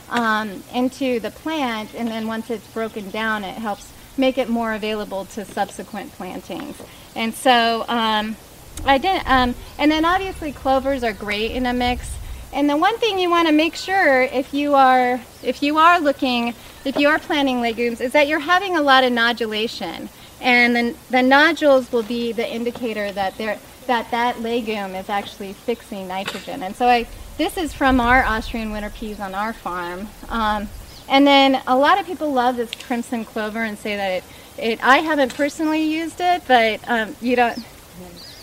um, 0.10 0.62
into 0.74 1.22
the 1.22 1.32
plant, 1.32 1.94
and 1.96 2.10
then 2.10 2.28
once 2.28 2.50
it's 2.50 2.68
broken 2.68 3.10
down, 3.12 3.46
it 3.46 3.56
helps 3.56 3.92
make 4.18 4.38
it 4.38 4.50
more 4.50 4.74
available 4.74 5.24
to 5.24 5.46
subsequent 5.46 6.12
plantings. 6.14 6.76
And 7.16 7.34
so 7.34 7.86
um, 7.88 8.36
I 8.84 8.98
did, 8.98 9.22
um, 9.26 9.56
and 9.80 9.90
then 9.90 10.04
obviously 10.04 10.52
clovers 10.52 11.04
are 11.04 11.14
great 11.14 11.52
in 11.52 11.66
a 11.66 11.74
mix. 11.74 12.18
And 12.54 12.70
the 12.70 12.76
one 12.76 12.98
thing 12.98 13.20
you 13.20 13.30
want 13.30 13.48
to 13.48 13.54
make 13.54 13.76
sure 13.76 14.24
if 14.24 14.54
you 14.54 14.76
are 14.76 15.22
if 15.42 15.64
you 15.64 15.78
are 15.78 16.00
looking 16.02 16.54
if 16.86 16.98
you 16.98 17.08
are 17.08 17.20
planting 17.20 17.62
legumes 17.62 18.02
is 18.02 18.12
that 18.14 18.28
you're 18.28 18.40
having 18.40 18.76
a 18.76 18.82
lot 18.82 19.04
of 19.04 19.12
nodulation. 19.12 20.10
And 20.40 20.76
then 20.76 20.96
the 21.10 21.22
nodules 21.22 21.92
will 21.92 22.04
be 22.04 22.32
the 22.32 22.48
indicator 22.48 23.12
that 23.12 23.38
they 23.38 23.60
that 23.88 24.12
that 24.12 24.42
legume 24.42 24.96
is 24.96 25.10
actually 25.10 25.54
fixing 25.54 26.08
nitrogen. 26.08 26.64
And 26.64 26.76
so 26.76 26.88
I 26.88 27.08
this 27.38 27.58
is 27.58 27.74
from 27.74 28.00
our 28.00 28.24
Austrian 28.24 28.72
winter 28.72 28.90
peas 28.90 29.20
on 29.20 29.34
our 29.34 29.54
farm. 29.54 30.08
Um, 30.30 30.68
and 31.08 31.26
then 31.28 31.62
a 31.68 31.76
lot 31.76 32.00
of 32.00 32.06
people 32.06 32.32
love 32.32 32.56
this 32.56 32.72
crimson 32.72 33.26
clover 33.26 33.64
and 33.64 33.78
say 33.78 33.96
that 33.96 34.10
it, 34.10 34.24
it 34.58 34.84
I 34.84 34.98
haven't 34.98 35.36
personally 35.36 35.84
used 35.84 36.20
it, 36.20 36.44
but 36.48 36.80
um, 36.90 37.16
you 37.22 37.36
don't. 37.36 37.58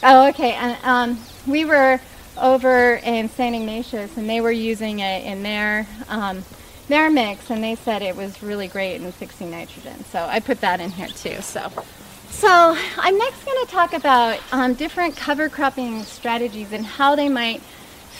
Oh, 0.03 0.29
okay. 0.29 0.53
And 0.53 0.77
um, 0.85 1.19
we 1.47 1.65
were 1.65 2.01
over 2.37 3.01
in 3.03 3.29
St. 3.29 3.57
Ignatius, 3.57 4.17
and 4.17 4.31
they 4.31 4.41
were 4.41 4.53
using 4.53 5.01
it 5.01 5.25
in 5.25 5.43
their 5.43 5.89
um, 6.09 6.45
their 6.89 7.11
mix, 7.11 7.51
and 7.51 7.63
they 7.63 7.75
said 7.75 8.03
it 8.03 8.17
was 8.17 8.43
really 8.43 8.69
great 8.69 9.01
in 9.01 9.13
fixing 9.13 9.51
nitrogen. 9.51 10.05
So 10.07 10.25
I 10.25 10.41
put 10.41 10.61
that 10.63 10.81
in 10.81 10.91
here 10.91 11.09
too. 11.09 11.41
So, 11.43 11.71
so 12.31 12.77
I'm 12.97 13.17
next 13.19 13.45
going 13.45 13.67
to 13.67 13.71
talk 13.71 13.93
about 13.93 14.41
um, 14.53 14.75
different 14.75 15.17
cover 15.17 15.49
cropping 15.49 16.03
strategies 16.05 16.73
and 16.73 16.85
how 16.85 17.15
they 17.15 17.29
might 17.29 17.61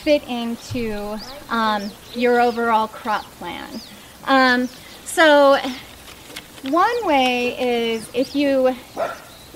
fit 0.03 0.23
into 0.27 1.17
um, 1.49 1.89
your 2.13 2.39
overall 2.39 2.87
crop 2.87 3.25
plan. 3.33 3.81
Um, 4.25 4.67
so 5.03 5.57
one 6.63 7.07
way 7.07 7.91
is 7.91 8.09
if 8.13 8.35
you 8.35 8.75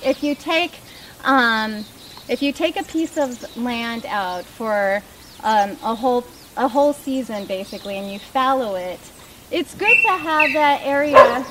if 0.03 0.23
you 0.23 0.35
take 0.35 0.73
um, 1.23 1.85
if 2.27 2.41
you 2.41 2.51
take 2.51 2.77
a 2.77 2.83
piece 2.83 3.17
of 3.17 3.57
land 3.57 4.05
out 4.07 4.45
for 4.45 5.01
um, 5.43 5.71
a 5.83 5.95
whole 5.95 6.25
a 6.57 6.67
whole 6.67 6.93
season 6.93 7.45
basically 7.45 7.97
and 7.97 8.11
you 8.11 8.19
fallow 8.19 8.75
it, 8.75 8.99
it's 9.51 9.75
good 9.75 9.97
to 10.03 10.17
have 10.17 10.53
that 10.53 10.81
area 10.83 11.45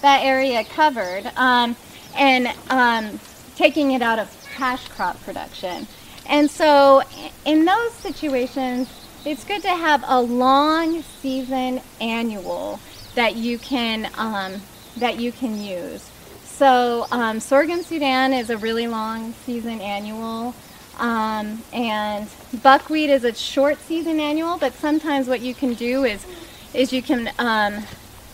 that 0.00 0.22
area 0.22 0.64
covered 0.64 1.24
um, 1.36 1.74
and 2.16 2.48
um, 2.70 3.18
taking 3.56 3.92
it 3.92 4.02
out 4.02 4.18
of 4.18 4.30
cash 4.54 4.86
crop 4.88 5.20
production. 5.24 5.86
And 6.26 6.50
so 6.50 7.02
in 7.44 7.64
those 7.64 7.92
situations, 7.94 8.88
it's 9.24 9.44
good 9.44 9.62
to 9.62 9.70
have 9.70 10.04
a 10.06 10.20
long 10.20 11.02
season 11.02 11.80
annual 12.00 12.80
that 13.14 13.36
you 13.36 13.58
can 13.58 14.10
um, 14.18 14.60
that 14.98 15.18
you 15.18 15.32
can 15.32 15.60
use. 15.60 16.10
So 16.44 17.06
um, 17.10 17.40
sorghum 17.40 17.82
Sudan 17.82 18.32
is 18.32 18.50
a 18.50 18.56
really 18.58 18.86
long 18.86 19.32
season 19.44 19.80
annual. 19.80 20.54
Um, 20.98 21.62
and 21.72 22.28
buckwheat 22.62 23.10
is 23.10 23.24
a 23.24 23.34
short 23.34 23.78
season 23.78 24.20
annual, 24.20 24.58
but 24.58 24.74
sometimes 24.74 25.26
what 25.26 25.40
you 25.40 25.54
can 25.54 25.74
do 25.74 26.04
is 26.04 26.24
is 26.72 26.92
you 26.92 27.02
can 27.02 27.30
um, 27.38 27.84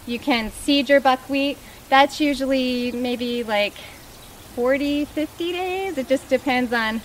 you 0.07 0.19
can 0.19 0.51
seed 0.51 0.89
your 0.89 1.01
buckwheat. 1.01 1.59
That's 1.89 2.21
usually 2.21 2.93
maybe 2.93 3.43
like 3.43 3.75
40, 4.55 5.05
50 5.07 5.53
days. 5.53 5.99
It 5.99 6.09
just 6.09 6.29
depends 6.29 6.73
on 6.73 7.01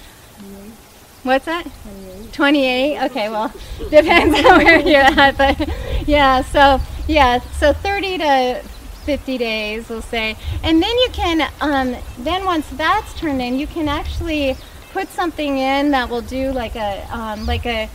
what's 1.24 1.46
that? 1.46 1.68
28. 1.84 2.34
28. 2.34 3.04
Okay, 3.06 3.30
well, 3.30 3.54
depends 3.90 4.38
on 4.40 4.64
where 4.64 4.80
you're 4.80 5.02
at, 5.02 5.38
but 5.38 6.08
yeah. 6.08 6.42
So 6.42 6.82
yeah, 7.08 7.40
so 7.58 7.74
30 7.74 8.18
to 8.20 8.62
50 9.06 9.38
days, 9.38 9.88
we'll 9.88 10.02
say. 10.02 10.36
And 10.64 10.82
then 10.82 10.98
you 10.98 11.10
can, 11.14 11.50
um, 11.62 11.96
then 12.18 12.44
once 12.46 12.68
that's 12.72 13.14
turned 13.14 13.42
in, 13.42 13.60
you 13.60 13.68
can 13.68 13.88
actually 13.88 14.58
put 14.96 15.10
something 15.10 15.58
in 15.58 15.92
that 15.92 16.10
will 16.10 16.22
do 16.22 16.54
like 16.54 16.78
a, 16.78 17.06
um, 17.12 17.46
like 17.46 17.66
a, 17.66 17.90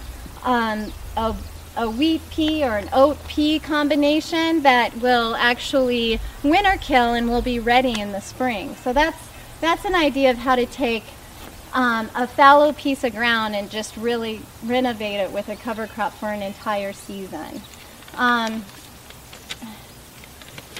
um, 0.45 0.93
a, 1.17 1.35
a 1.79 1.89
wheat 1.89 2.21
pea 2.31 2.63
or 2.63 2.77
an 2.77 2.91
oat 2.93 3.17
pea 3.27 3.59
combination 3.59 4.61
that 4.65 4.95
will 4.99 5.35
actually 5.37 6.21
winter 6.43 6.77
kill 6.79 7.15
and 7.15 7.27
will 7.27 7.41
be 7.41 7.59
ready 7.59 7.99
in 7.99 8.13
the 8.13 8.21
spring. 8.21 8.77
So 8.85 8.93
that's, 8.93 9.17
that's 9.63 9.87
an 9.87 9.95
idea 9.95 10.31
of 10.31 10.37
how 10.37 10.57
to 10.57 10.67
take 10.67 11.05
um, 11.73 12.11
a 12.15 12.27
fallow 12.27 12.75
piece 12.75 13.03
of 13.03 13.15
ground 13.15 13.57
and 13.57 13.71
just 13.71 13.97
really 13.97 14.43
renovate 14.63 15.21
it 15.21 15.33
with 15.33 15.49
a 15.49 15.57
cover 15.57 15.87
crop 15.87 16.13
for 16.13 16.29
an 16.29 16.43
entire 16.43 16.93
season. 16.93 17.63
Um, 18.17 18.63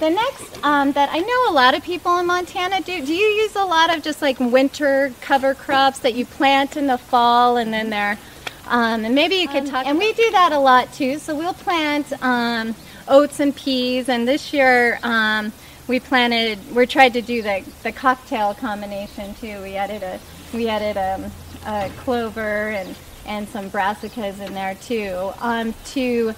the 0.01 0.11
next 0.11 0.65
um, 0.65 0.93
that 0.93 1.11
I 1.13 1.19
know 1.19 1.51
a 1.51 1.53
lot 1.53 1.77
of 1.77 1.85
people 1.85 2.19
in 2.19 2.27
Montana 2.27 2.81
do. 2.81 3.05
Do 3.05 3.15
you 3.15 3.27
use 3.27 3.55
a 3.55 3.65
lot 3.65 3.95
of 3.95 4.03
just 4.03 4.23
like 4.23 4.41
winter 4.41 5.13
cover 5.21 5.55
crops 5.55 5.99
that 6.01 6.15
you 6.15 6.25
plant 6.25 6.77
in 6.77 6.87
the 6.87 6.99
fall 6.99 7.59
and 7.59 7.73
then 7.73 7.91
they're 7.91 8.19
um, 8.67 9.05
and 9.05 9.15
maybe 9.15 9.37
you 9.37 9.49
could 9.49 9.67
talk. 9.67 9.87
And 9.87 9.99
we 9.99 10.13
do 10.13 10.31
that 10.31 10.53
a 10.53 10.59
lot 10.59 10.93
too. 10.93 11.19
So 11.19 11.37
we'll 11.37 11.55
plant 11.55 12.13
um, 12.23 12.75
oats 13.09 13.41
and 13.41 13.55
peas. 13.55 14.09
And 14.09 14.27
this 14.27 14.53
year 14.53 14.99
um, 15.03 15.53
we 15.87 16.01
planted. 16.01 16.59
We 16.75 16.87
tried 16.87 17.13
to 17.15 17.23
do 17.23 17.43
the 17.43 17.65
the 17.83 17.93
cocktail 17.93 18.55
combination 18.55 19.35
too. 19.35 19.61
We 19.63 19.77
added 19.77 20.03
a 20.03 20.19
we 20.55 20.69
added 20.69 20.97
a, 20.97 21.31
a 21.67 21.91
clover 21.99 22.71
and 22.71 22.97
and 23.27 23.49
some 23.49 23.71
brassicas 23.71 24.41
in 24.41 24.55
there 24.55 24.77
too 24.77 25.33
um, 25.41 25.75
to 25.87 26.33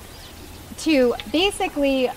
to 0.78 1.14
basically 1.30 2.10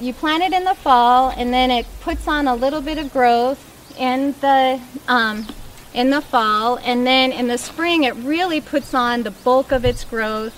you 0.00 0.14
plant 0.14 0.42
it 0.42 0.52
in 0.52 0.64
the 0.64 0.74
fall 0.74 1.30
and 1.36 1.52
then 1.52 1.70
it 1.70 1.86
puts 2.00 2.26
on 2.26 2.46
a 2.46 2.54
little 2.54 2.80
bit 2.80 2.98
of 2.98 3.12
growth 3.12 3.66
in 3.98 4.32
the 4.40 4.80
um, 5.08 5.46
in 5.92 6.10
the 6.10 6.20
fall 6.20 6.78
and 6.78 7.06
then 7.06 7.32
in 7.32 7.48
the 7.48 7.58
spring 7.58 8.04
it 8.04 8.14
really 8.16 8.60
puts 8.60 8.94
on 8.94 9.22
the 9.22 9.30
bulk 9.30 9.72
of 9.72 9.84
its 9.84 10.04
growth 10.04 10.56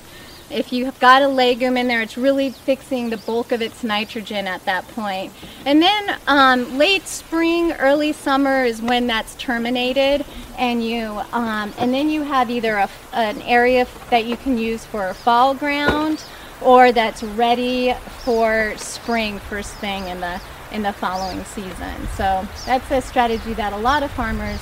if 0.50 0.70
you've 0.70 0.98
got 1.00 1.22
a 1.22 1.28
legume 1.28 1.76
in 1.78 1.88
there 1.88 2.02
it's 2.02 2.18
really 2.18 2.50
fixing 2.50 3.08
the 3.08 3.16
bulk 3.16 3.50
of 3.52 3.62
its 3.62 3.82
nitrogen 3.82 4.46
at 4.46 4.62
that 4.66 4.86
point. 4.88 5.32
and 5.64 5.80
then 5.80 6.16
um, 6.26 6.76
late 6.76 7.06
spring 7.08 7.72
early 7.72 8.12
summer 8.12 8.64
is 8.64 8.82
when 8.82 9.06
that's 9.06 9.34
terminated 9.36 10.24
and 10.58 10.84
you 10.84 11.20
um, 11.32 11.72
and 11.78 11.92
then 11.92 12.10
you 12.10 12.22
have 12.22 12.50
either 12.50 12.76
a, 12.76 12.88
an 13.14 13.40
area 13.42 13.86
that 14.10 14.26
you 14.26 14.36
can 14.36 14.58
use 14.58 14.84
for 14.84 15.12
fall 15.14 15.54
ground 15.54 16.22
or 16.64 16.92
that's 16.92 17.22
ready 17.22 17.94
for 18.24 18.74
spring 18.76 19.38
first 19.38 19.74
thing 19.74 20.08
in 20.08 20.20
the 20.20 20.40
in 20.72 20.82
the 20.82 20.92
following 20.92 21.44
season. 21.44 22.08
So 22.16 22.46
that's 22.64 22.90
a 22.90 23.02
strategy 23.02 23.52
that 23.54 23.72
a 23.72 23.76
lot 23.76 24.02
of 24.02 24.10
farmers 24.12 24.58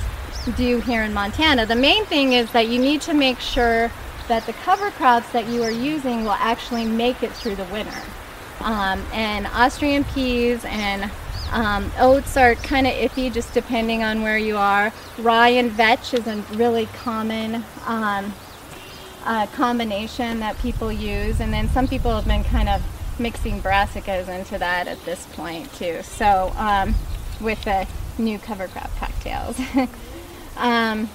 do 0.57 0.81
here 0.81 1.03
in 1.03 1.15
Montana. 1.15 1.67
The 1.67 1.77
main 1.77 2.05
thing 2.07 2.33
is 2.33 2.51
that 2.53 2.69
you 2.69 2.79
need 2.81 3.01
to 3.03 3.15
make 3.15 3.39
sure 3.39 3.91
that 4.27 4.45
the 4.47 4.53
cover 4.55 4.91
crops 4.93 5.31
that 5.31 5.49
you 5.49 5.63
are 5.63 5.71
using 5.71 6.25
will 6.25 6.33
actually 6.33 6.85
make 6.85 7.23
it 7.23 7.33
through 7.33 7.57
the 7.57 7.65
winter. 7.67 8.03
Um, 8.61 9.05
and 9.13 9.47
Austrian 9.49 10.05
peas 10.05 10.65
and 10.65 11.11
um, 11.53 11.91
oats 11.99 12.37
are 12.37 12.55
kind 12.57 12.87
of 12.87 12.93
iffy 12.93 13.33
just 13.33 13.53
depending 13.55 14.03
on 14.03 14.23
where 14.23 14.39
you 14.39 14.57
are. 14.57 14.93
Rye 15.19 15.51
and 15.51 15.71
vetch 15.71 16.15
is 16.15 16.27
a 16.27 16.37
really 16.55 16.87
common 16.87 17.65
um, 17.87 18.33
uh, 19.25 19.47
combination 19.49 20.41
that 20.41 20.59
people 20.59 20.91
use, 20.91 21.41
and 21.41 21.53
then 21.53 21.69
some 21.69 21.87
people 21.87 22.15
have 22.15 22.27
been 22.27 22.45
kind 22.45 22.69
of 22.69 22.83
mixing 23.19 23.61
brassicas 23.61 24.29
into 24.29 24.59
that 24.59 24.89
at 24.89 25.03
this 25.05 25.27
point 25.33 25.73
too. 25.75 26.03
So 26.03 26.53
um, 26.57 26.95
with 27.41 27.63
the 27.65 27.87
new 28.19 28.39
cover 28.39 28.69
crop 28.69 28.91
cocktails. 28.97 29.59
um, 30.57 31.09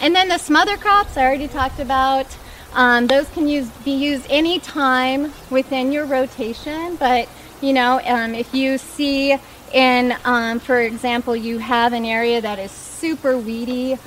and 0.00 0.14
then 0.14 0.28
the 0.28 0.38
smother 0.38 0.76
crops 0.76 1.16
I 1.16 1.24
already 1.24 1.48
talked 1.48 1.80
about. 1.80 2.26
Um, 2.72 3.06
those 3.06 3.28
can 3.30 3.46
use 3.46 3.68
be 3.84 3.92
used 3.92 4.26
any 4.28 4.58
time 4.58 5.32
within 5.48 5.92
your 5.92 6.06
rotation, 6.06 6.96
but 6.96 7.28
you 7.60 7.72
know 7.72 8.00
um, 8.04 8.34
if 8.34 8.52
you 8.52 8.78
see 8.78 9.38
in, 9.74 10.16
um, 10.24 10.60
for 10.60 10.80
example, 10.80 11.34
you 11.34 11.58
have 11.58 11.92
an 11.92 12.04
area 12.04 12.40
that 12.40 12.58
is 12.60 12.70
super 12.70 13.36
weedy 13.36 13.98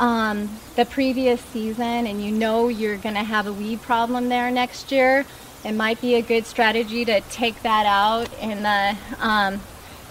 um, 0.00 0.48
the 0.76 0.86
previous 0.86 1.40
season 1.40 2.06
and 2.06 2.24
you 2.24 2.32
know 2.32 2.68
you're 2.68 2.96
going 2.96 3.14
to 3.14 3.22
have 3.22 3.46
a 3.46 3.52
weed 3.52 3.82
problem 3.82 4.30
there 4.30 4.50
next 4.50 4.90
year, 4.90 5.26
it 5.62 5.72
might 5.72 6.00
be 6.00 6.14
a 6.14 6.22
good 6.22 6.46
strategy 6.46 7.04
to 7.04 7.20
take 7.20 7.62
that 7.62 7.84
out 7.84 8.32
in 8.40 8.62
the 8.62 8.96
um, 9.20 9.60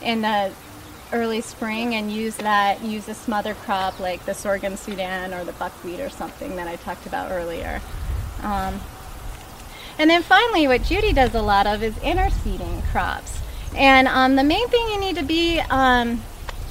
in 0.01 0.22
the 0.22 0.53
early 1.12 1.41
spring 1.41 1.96
and 1.96 2.12
use 2.12 2.38
that 2.38 2.84
use 2.84 3.10
a 3.10 3.15
smother 3.15 3.55
crop 3.55 4.00
like 4.00 4.24
the 4.25 4.34
sorghum 4.34 4.77
sudan 4.77 5.34
or 5.34 5.43
the 5.43 5.53
buckwheat 5.53 6.00
or 6.00 6.10
something 6.10 6.55
that 6.55 6.67
I 6.67 6.75
talked 6.75 7.08
about 7.08 7.32
earlier. 7.32 7.82
Um, 8.43 8.80
and 9.97 10.10
then 10.10 10.21
finally, 10.21 10.67
what 10.67 10.84
Judy 10.84 11.12
does 11.12 11.34
a 11.34 11.41
lot 11.41 11.65
of 11.65 11.82
is 11.82 11.95
interseeding 11.95 12.84
crops. 12.91 13.41
And 13.75 14.08
um, 14.08 14.36
the 14.36 14.43
main 14.43 14.67
thing 14.69 14.88
you 14.89 14.99
need 14.99 15.17
to 15.17 15.25
be 15.25 15.60
um, 15.69 16.21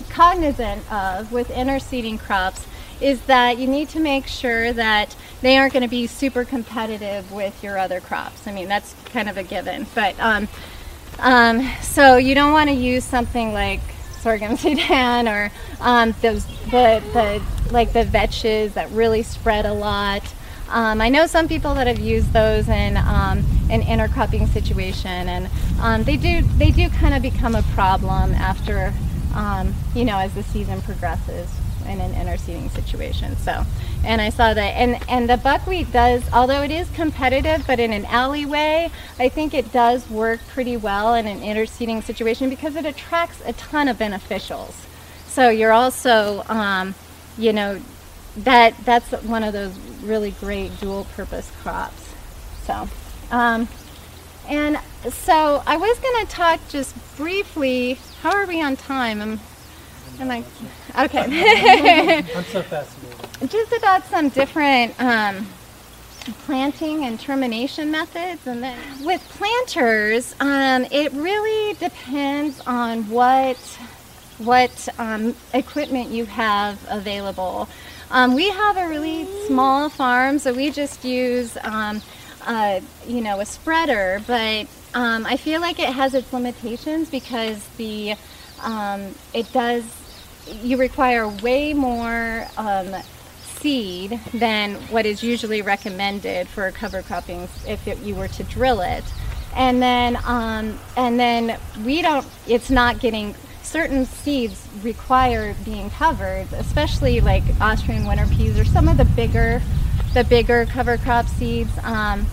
cognizant 0.08 0.90
of 0.90 1.32
with 1.32 1.48
interseeding 1.48 2.18
crops 2.18 2.66
is 3.00 3.20
that 3.22 3.58
you 3.58 3.66
need 3.66 3.88
to 3.90 4.00
make 4.00 4.26
sure 4.26 4.72
that 4.72 5.14
they 5.40 5.56
aren't 5.56 5.72
going 5.72 5.82
to 5.82 5.88
be 5.88 6.06
super 6.06 6.44
competitive 6.44 7.30
with 7.32 7.62
your 7.62 7.78
other 7.78 8.00
crops. 8.00 8.46
I 8.46 8.52
mean, 8.52 8.68
that's 8.68 8.94
kind 9.06 9.28
of 9.28 9.36
a 9.36 9.42
given. 9.42 9.86
But 9.94 10.18
um, 10.18 10.48
um, 11.18 11.68
so 11.82 12.16
you 12.16 12.34
don't 12.34 12.52
want 12.52 12.70
to 12.70 12.74
use 12.74 13.04
something 13.04 13.52
like 13.52 13.80
sorghum 14.20 14.56
sudan 14.56 15.28
or 15.28 15.52
um, 15.80 16.14
those 16.22 16.44
the 16.70 17.02
the 17.12 17.42
like 17.72 17.92
the 17.92 18.04
vetches 18.04 18.74
that 18.74 18.90
really 18.90 19.22
spread 19.22 19.66
a 19.66 19.72
lot. 19.72 20.22
Um, 20.70 21.00
I 21.00 21.08
know 21.08 21.26
some 21.26 21.48
people 21.48 21.74
that 21.74 21.86
have 21.86 21.98
used 21.98 22.32
those 22.34 22.68
in 22.68 22.98
um, 22.98 23.42
an 23.70 23.80
intercropping 23.82 24.46
situation, 24.52 25.28
and 25.28 25.48
um, 25.80 26.04
they 26.04 26.16
do 26.16 26.42
they 26.42 26.70
do 26.70 26.90
kind 26.90 27.14
of 27.14 27.22
become 27.22 27.54
a 27.54 27.62
problem 27.74 28.34
after 28.34 28.92
you 29.94 30.04
know 30.04 30.18
as 30.18 30.34
the 30.34 30.42
season 30.42 30.82
progresses 30.82 31.48
in 31.88 32.00
an 32.00 32.12
interseeding 32.12 32.70
situation. 32.70 33.36
So, 33.36 33.64
and 34.04 34.20
I 34.20 34.30
saw 34.30 34.54
that, 34.54 34.70
and 34.76 34.98
and 35.08 35.28
the 35.28 35.36
buckwheat 35.36 35.92
does, 35.92 36.22
although 36.32 36.62
it 36.62 36.70
is 36.70 36.88
competitive, 36.90 37.64
but 37.66 37.80
in 37.80 37.92
an 37.92 38.04
alleyway, 38.06 38.90
I 39.18 39.28
think 39.28 39.54
it 39.54 39.72
does 39.72 40.08
work 40.10 40.40
pretty 40.48 40.76
well 40.76 41.14
in 41.14 41.26
an 41.26 41.40
interseeding 41.40 42.02
situation 42.02 42.50
because 42.50 42.76
it 42.76 42.84
attracts 42.84 43.40
a 43.44 43.52
ton 43.54 43.88
of 43.88 43.98
beneficials. 43.98 44.74
So 45.26 45.50
you're 45.50 45.72
also, 45.72 46.42
um, 46.48 46.94
you 47.36 47.52
know, 47.52 47.80
that 48.38 48.74
that's 48.84 49.10
one 49.24 49.42
of 49.42 49.52
those 49.52 49.76
really 50.02 50.32
great 50.32 50.78
dual 50.80 51.04
purpose 51.16 51.50
crops. 51.62 52.14
So. 52.64 52.88
Um, 53.30 53.68
and 54.48 54.78
so 55.10 55.62
I 55.66 55.76
was 55.76 55.98
going 55.98 56.26
to 56.26 56.32
talk 56.32 56.60
just 56.68 56.96
briefly. 57.16 57.98
How 58.22 58.34
are 58.34 58.46
we 58.46 58.62
on 58.62 58.76
time? 58.76 59.20
I'm 59.20 59.40
Am 60.20 60.30
I? 60.30 60.44
Okay. 61.04 62.24
I'm 62.34 62.44
so 62.44 62.62
fascinated. 62.64 63.50
Just 63.50 63.72
about 63.72 64.04
some 64.06 64.30
different 64.30 65.00
um, 65.00 65.46
planting 66.44 67.04
and 67.04 67.20
termination 67.20 67.90
methods, 67.90 68.46
and 68.46 68.62
then 68.62 68.78
with 69.04 69.22
planters, 69.30 70.34
um, 70.40 70.86
it 70.90 71.12
really 71.12 71.74
depends 71.74 72.60
on 72.66 73.08
what 73.08 73.56
what 74.38 74.88
um, 74.98 75.34
equipment 75.54 76.10
you 76.10 76.24
have 76.24 76.84
available. 76.88 77.68
Um, 78.10 78.34
we 78.34 78.48
have 78.50 78.76
a 78.76 78.88
really 78.88 79.26
small 79.46 79.88
farm, 79.88 80.38
so 80.38 80.52
we 80.52 80.70
just 80.70 81.04
use 81.04 81.56
um, 81.62 82.00
uh, 82.46 82.80
you 83.06 83.20
know 83.20 83.38
a 83.40 83.46
spreader, 83.46 84.20
but 84.26 84.66
um, 84.94 85.26
I 85.26 85.36
feel 85.36 85.60
like 85.60 85.78
it 85.78 85.90
has 85.90 86.14
its 86.14 86.32
limitations 86.32 87.08
because 87.08 87.64
the 87.76 88.14
um, 88.62 89.14
it 89.32 89.52
does 89.52 89.84
you 90.62 90.76
require 90.76 91.28
way 91.28 91.74
more 91.74 92.46
um, 92.56 92.94
seed 93.40 94.20
than 94.32 94.74
what 94.90 95.06
is 95.06 95.22
usually 95.22 95.62
recommended 95.62 96.48
for 96.48 96.70
cover 96.72 97.02
cropping 97.02 97.48
if 97.66 97.86
it, 97.86 97.98
you 98.00 98.14
were 98.14 98.28
to 98.28 98.44
drill 98.44 98.80
it. 98.80 99.04
And 99.54 99.82
then, 99.82 100.16
um, 100.24 100.78
and 100.96 101.18
then 101.18 101.58
we 101.84 102.02
don't. 102.02 102.26
It's 102.46 102.70
not 102.70 103.00
getting 103.00 103.34
certain 103.62 104.06
seeds 104.06 104.66
require 104.82 105.54
being 105.64 105.90
covered, 105.90 106.46
especially 106.52 107.20
like 107.20 107.42
Austrian 107.60 108.06
winter 108.06 108.26
peas 108.26 108.58
or 108.58 108.64
some 108.64 108.88
of 108.88 108.96
the 108.96 109.04
bigger, 109.04 109.60
the 110.14 110.24
bigger 110.24 110.66
cover 110.66 110.96
crop 110.96 111.26
seeds. 111.26 111.70
Um, 111.82 112.26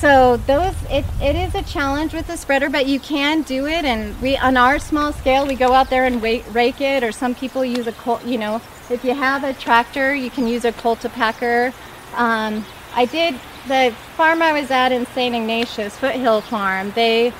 so 0.00 0.36
those 0.46 0.74
it, 0.90 1.04
it 1.20 1.34
is 1.34 1.56
a 1.56 1.62
challenge 1.62 2.14
with 2.14 2.28
the 2.28 2.36
spreader 2.36 2.70
but 2.70 2.86
you 2.86 3.00
can 3.00 3.42
do 3.42 3.66
it. 3.66 3.84
And 3.84 4.20
we 4.20 4.36
on 4.36 4.56
our 4.56 4.78
small 4.78 5.12
scale 5.12 5.46
we 5.46 5.56
go 5.56 5.72
out 5.72 5.90
there 5.90 6.04
and 6.04 6.22
wait, 6.22 6.44
rake 6.52 6.80
it. 6.80 7.02
Or 7.02 7.10
some 7.10 7.34
people 7.34 7.64
use 7.64 7.86
a 7.88 7.92
cult 7.92 8.24
you 8.24 8.38
know 8.38 8.62
if 8.90 9.04
you 9.04 9.14
have 9.14 9.42
a 9.42 9.52
tractor 9.54 10.14
you 10.14 10.30
can 10.30 10.46
use 10.46 10.64
a 10.64 10.72
cultipacker. 10.72 11.72
Um, 12.14 12.64
i 12.94 13.04
did 13.04 13.34
the 13.66 13.94
farm 14.16 14.40
i 14.40 14.52
was 14.58 14.70
at 14.70 14.92
in 14.92 15.04
st 15.06 15.34
ignatius 15.34 15.98
foothill 15.98 16.40
farm 16.40 16.90
they 16.92 17.34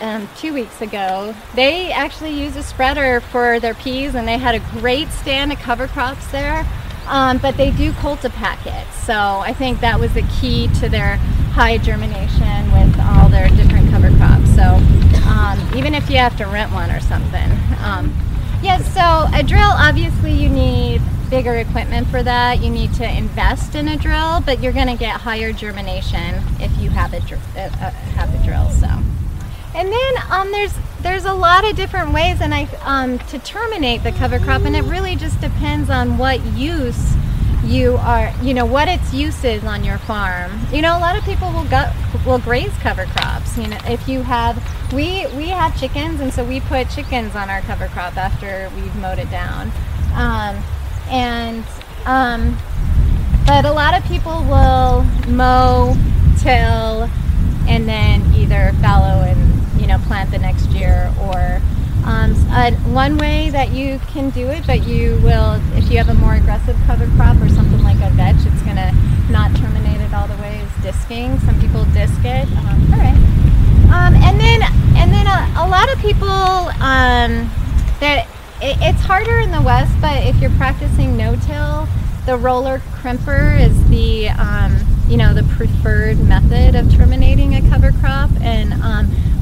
um, 0.00 0.26
two 0.38 0.54
weeks 0.54 0.80
ago 0.80 1.34
they 1.54 1.92
actually 1.92 2.30
use 2.30 2.56
a 2.56 2.62
spreader 2.62 3.20
for 3.20 3.60
their 3.60 3.74
peas 3.74 4.14
and 4.14 4.26
they 4.26 4.38
had 4.38 4.54
a 4.54 4.60
great 4.80 5.08
stand 5.10 5.52
of 5.52 5.58
cover 5.58 5.86
crops 5.86 6.26
there. 6.28 6.66
Um, 7.06 7.38
but 7.38 7.56
they 7.56 7.72
do 7.72 7.92
cultipack 7.92 8.64
it. 8.64 8.86
So 8.94 9.14
i 9.14 9.52
think 9.52 9.80
that 9.80 9.98
was 9.98 10.14
the 10.14 10.22
key 10.40 10.68
to 10.80 10.88
their 10.88 11.18
high 11.50 11.78
germination 11.78 12.70
with 12.72 12.98
all 13.00 13.28
their 13.28 13.48
different 13.50 13.90
cover 13.90 14.10
crops. 14.16 14.54
So 14.54 14.78
um, 15.26 15.58
even 15.76 15.94
if 15.94 16.08
you 16.08 16.16
have 16.16 16.36
to 16.38 16.44
rent 16.44 16.72
one 16.72 16.90
or 16.90 17.00
something. 17.00 17.50
Um, 17.82 18.14
yes, 18.62 18.92
yeah, 18.94 19.28
so 19.28 19.38
a 19.38 19.42
drill, 19.42 19.70
obviously 19.70 20.32
you 20.32 20.48
need 20.48 21.02
bigger 21.30 21.54
equipment 21.54 22.08
for 22.08 22.22
that. 22.22 22.60
You 22.60 22.70
need 22.70 22.92
to 22.94 23.08
invest 23.08 23.74
in 23.74 23.88
a 23.88 23.96
drill, 23.96 24.40
but 24.40 24.60
you're 24.60 24.72
going 24.72 24.88
to 24.88 24.96
get 24.96 25.20
higher 25.20 25.52
germination 25.52 26.42
if 26.58 26.76
you 26.78 26.90
have 26.90 27.14
a, 27.14 27.20
dr- 27.20 27.56
uh, 27.56 27.60
uh, 27.60 27.90
have 27.90 28.34
a 28.34 28.44
drill. 28.44 28.68
So, 28.70 28.88
and 29.74 29.92
then 29.92 30.12
um, 30.30 30.50
there's 30.50 30.74
there's 31.00 31.24
a 31.24 31.32
lot 31.32 31.68
of 31.68 31.76
different 31.76 32.12
ways, 32.12 32.40
and 32.40 32.52
I 32.52 32.68
um, 32.82 33.18
to 33.18 33.38
terminate 33.38 34.02
the 34.02 34.12
cover 34.12 34.38
crop, 34.38 34.62
and 34.62 34.76
it 34.76 34.82
really 34.82 35.16
just 35.16 35.40
depends 35.40 35.88
on 35.88 36.18
what 36.18 36.44
use 36.54 37.14
you 37.64 37.96
are, 37.96 38.32
you 38.42 38.54
know, 38.54 38.64
what 38.64 38.88
its 38.88 39.12
use 39.12 39.44
is 39.44 39.64
on 39.64 39.84
your 39.84 39.98
farm. 39.98 40.58
You 40.72 40.82
know, 40.82 40.96
a 40.96 41.00
lot 41.00 41.16
of 41.16 41.24
people 41.24 41.50
will 41.52 41.64
go 41.64 41.90
will 42.26 42.38
graze 42.38 42.72
cover 42.78 43.06
crops. 43.06 43.56
You 43.58 43.68
know, 43.68 43.78
if 43.86 44.08
you 44.08 44.22
have 44.22 44.56
we 44.92 45.26
we 45.36 45.48
have 45.48 45.78
chickens, 45.78 46.20
and 46.20 46.32
so 46.32 46.44
we 46.44 46.60
put 46.60 46.90
chickens 46.90 47.34
on 47.34 47.50
our 47.50 47.60
cover 47.62 47.88
crop 47.88 48.16
after 48.16 48.70
we've 48.74 48.94
mowed 48.96 49.18
it 49.18 49.30
down, 49.30 49.70
um, 50.14 50.62
and 51.08 51.64
um, 52.06 52.56
but 53.46 53.64
a 53.64 53.72
lot 53.72 53.96
of 53.96 54.04
people 54.04 54.42
will 54.44 55.02
mow, 55.28 55.96
till, 56.38 57.10
and 57.68 57.88
then 57.88 58.22
either 58.34 58.72
fallow 58.80 59.22
and 59.22 59.80
you 59.80 59.86
know 59.86 59.98
plant 60.06 60.30
the 60.30 60.38
next 60.38 60.66
year 60.70 61.12
or 61.20 61.49
um, 62.30 62.46
uh, 62.50 62.70
one 62.92 63.18
way 63.18 63.50
that 63.50 63.70
you 63.70 63.98
can 64.08 64.30
do 64.30 64.48
it, 64.48 64.66
but 64.66 64.86
you 64.86 65.20
will, 65.22 65.60
if 65.76 65.90
you 65.90 65.98
have 65.98 66.08
a 66.08 66.14
more 66.14 66.34
aggressive 66.34 66.76
cover 66.86 67.06
crop 67.16 67.36
or 67.40 67.48
something 67.48 67.82
like 67.82 67.96
a 67.96 68.10
vetch, 68.10 68.36
it's 68.46 68.62
going 68.62 68.76
to 68.76 68.92
not 69.30 69.54
terminate 69.56 70.00
it 70.00 70.12
all 70.12 70.26
the 70.26 70.36
way, 70.42 70.58
is 70.60 70.82
disking. 70.82 71.38
Some 71.40 71.60
people 71.60 71.84
disc 71.86 72.18
it. 72.24 72.46
Um, 72.58 72.92
all 72.92 72.98
right. 72.98 73.16
Um, 73.92 74.14
and 74.14 74.38
then, 74.40 74.62
and 74.96 75.12
then 75.12 75.26
a, 75.26 75.64
a 75.64 75.66
lot 75.68 75.92
of 75.92 75.98
people 76.00 76.30
um, 76.30 77.50
that 78.00 78.26
it, 78.60 78.76
it's 78.80 79.00
harder 79.02 79.38
in 79.38 79.50
the 79.50 79.62
west, 79.62 79.92
but 80.00 80.24
if 80.24 80.36
you're 80.40 80.50
practicing 80.52 81.16
no-till, 81.16 81.88
the 82.26 82.36
roller 82.36 82.78
crimper 83.00 83.58
is 83.58 83.88
the 83.88 84.28
um, 84.28 84.76
you 85.08 85.16
know 85.16 85.32
the 85.32 85.42
preferred 85.54 86.18
method 86.20 86.74
of 86.74 86.94
terminating 86.94 87.54
a 87.54 87.68
cover 87.70 87.90
crop, 87.92 88.30
and 88.40 88.70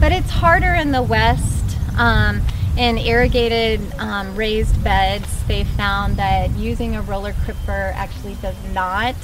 but 0.01 0.13
it's 0.13 0.31
harder 0.31 0.75
in 0.75 0.93
the 0.93 1.03
west 1.03 1.77
um, 1.99 2.41
in 2.79 2.97
irrigated 2.97 3.81
um, 3.99 4.37
raised 4.37 4.83
beds, 4.85 5.43
they 5.49 5.65
found 5.65 6.17
that 6.17 6.51
using 6.53 6.95
a 6.95 7.03
roller 7.03 7.33
crimper 7.33 7.93
actually 7.95 8.37
does 8.37 8.57
not 8.73 9.17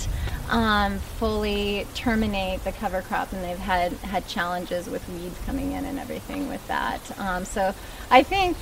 um, 0.50 0.98
fully 0.98 1.86
terminate 1.94 2.64
the 2.64 2.72
cover 2.72 3.00
crop, 3.00 3.32
and 3.32 3.44
they've 3.44 3.56
had 3.56 3.92
had 3.92 4.26
challenges 4.26 4.88
with 4.88 5.08
weeds 5.08 5.38
coming 5.46 5.70
in 5.70 5.84
and 5.84 6.00
everything 6.00 6.48
with 6.48 6.66
that. 6.66 7.00
Um, 7.18 7.44
so 7.44 7.72
I 8.10 8.24
think 8.24 8.56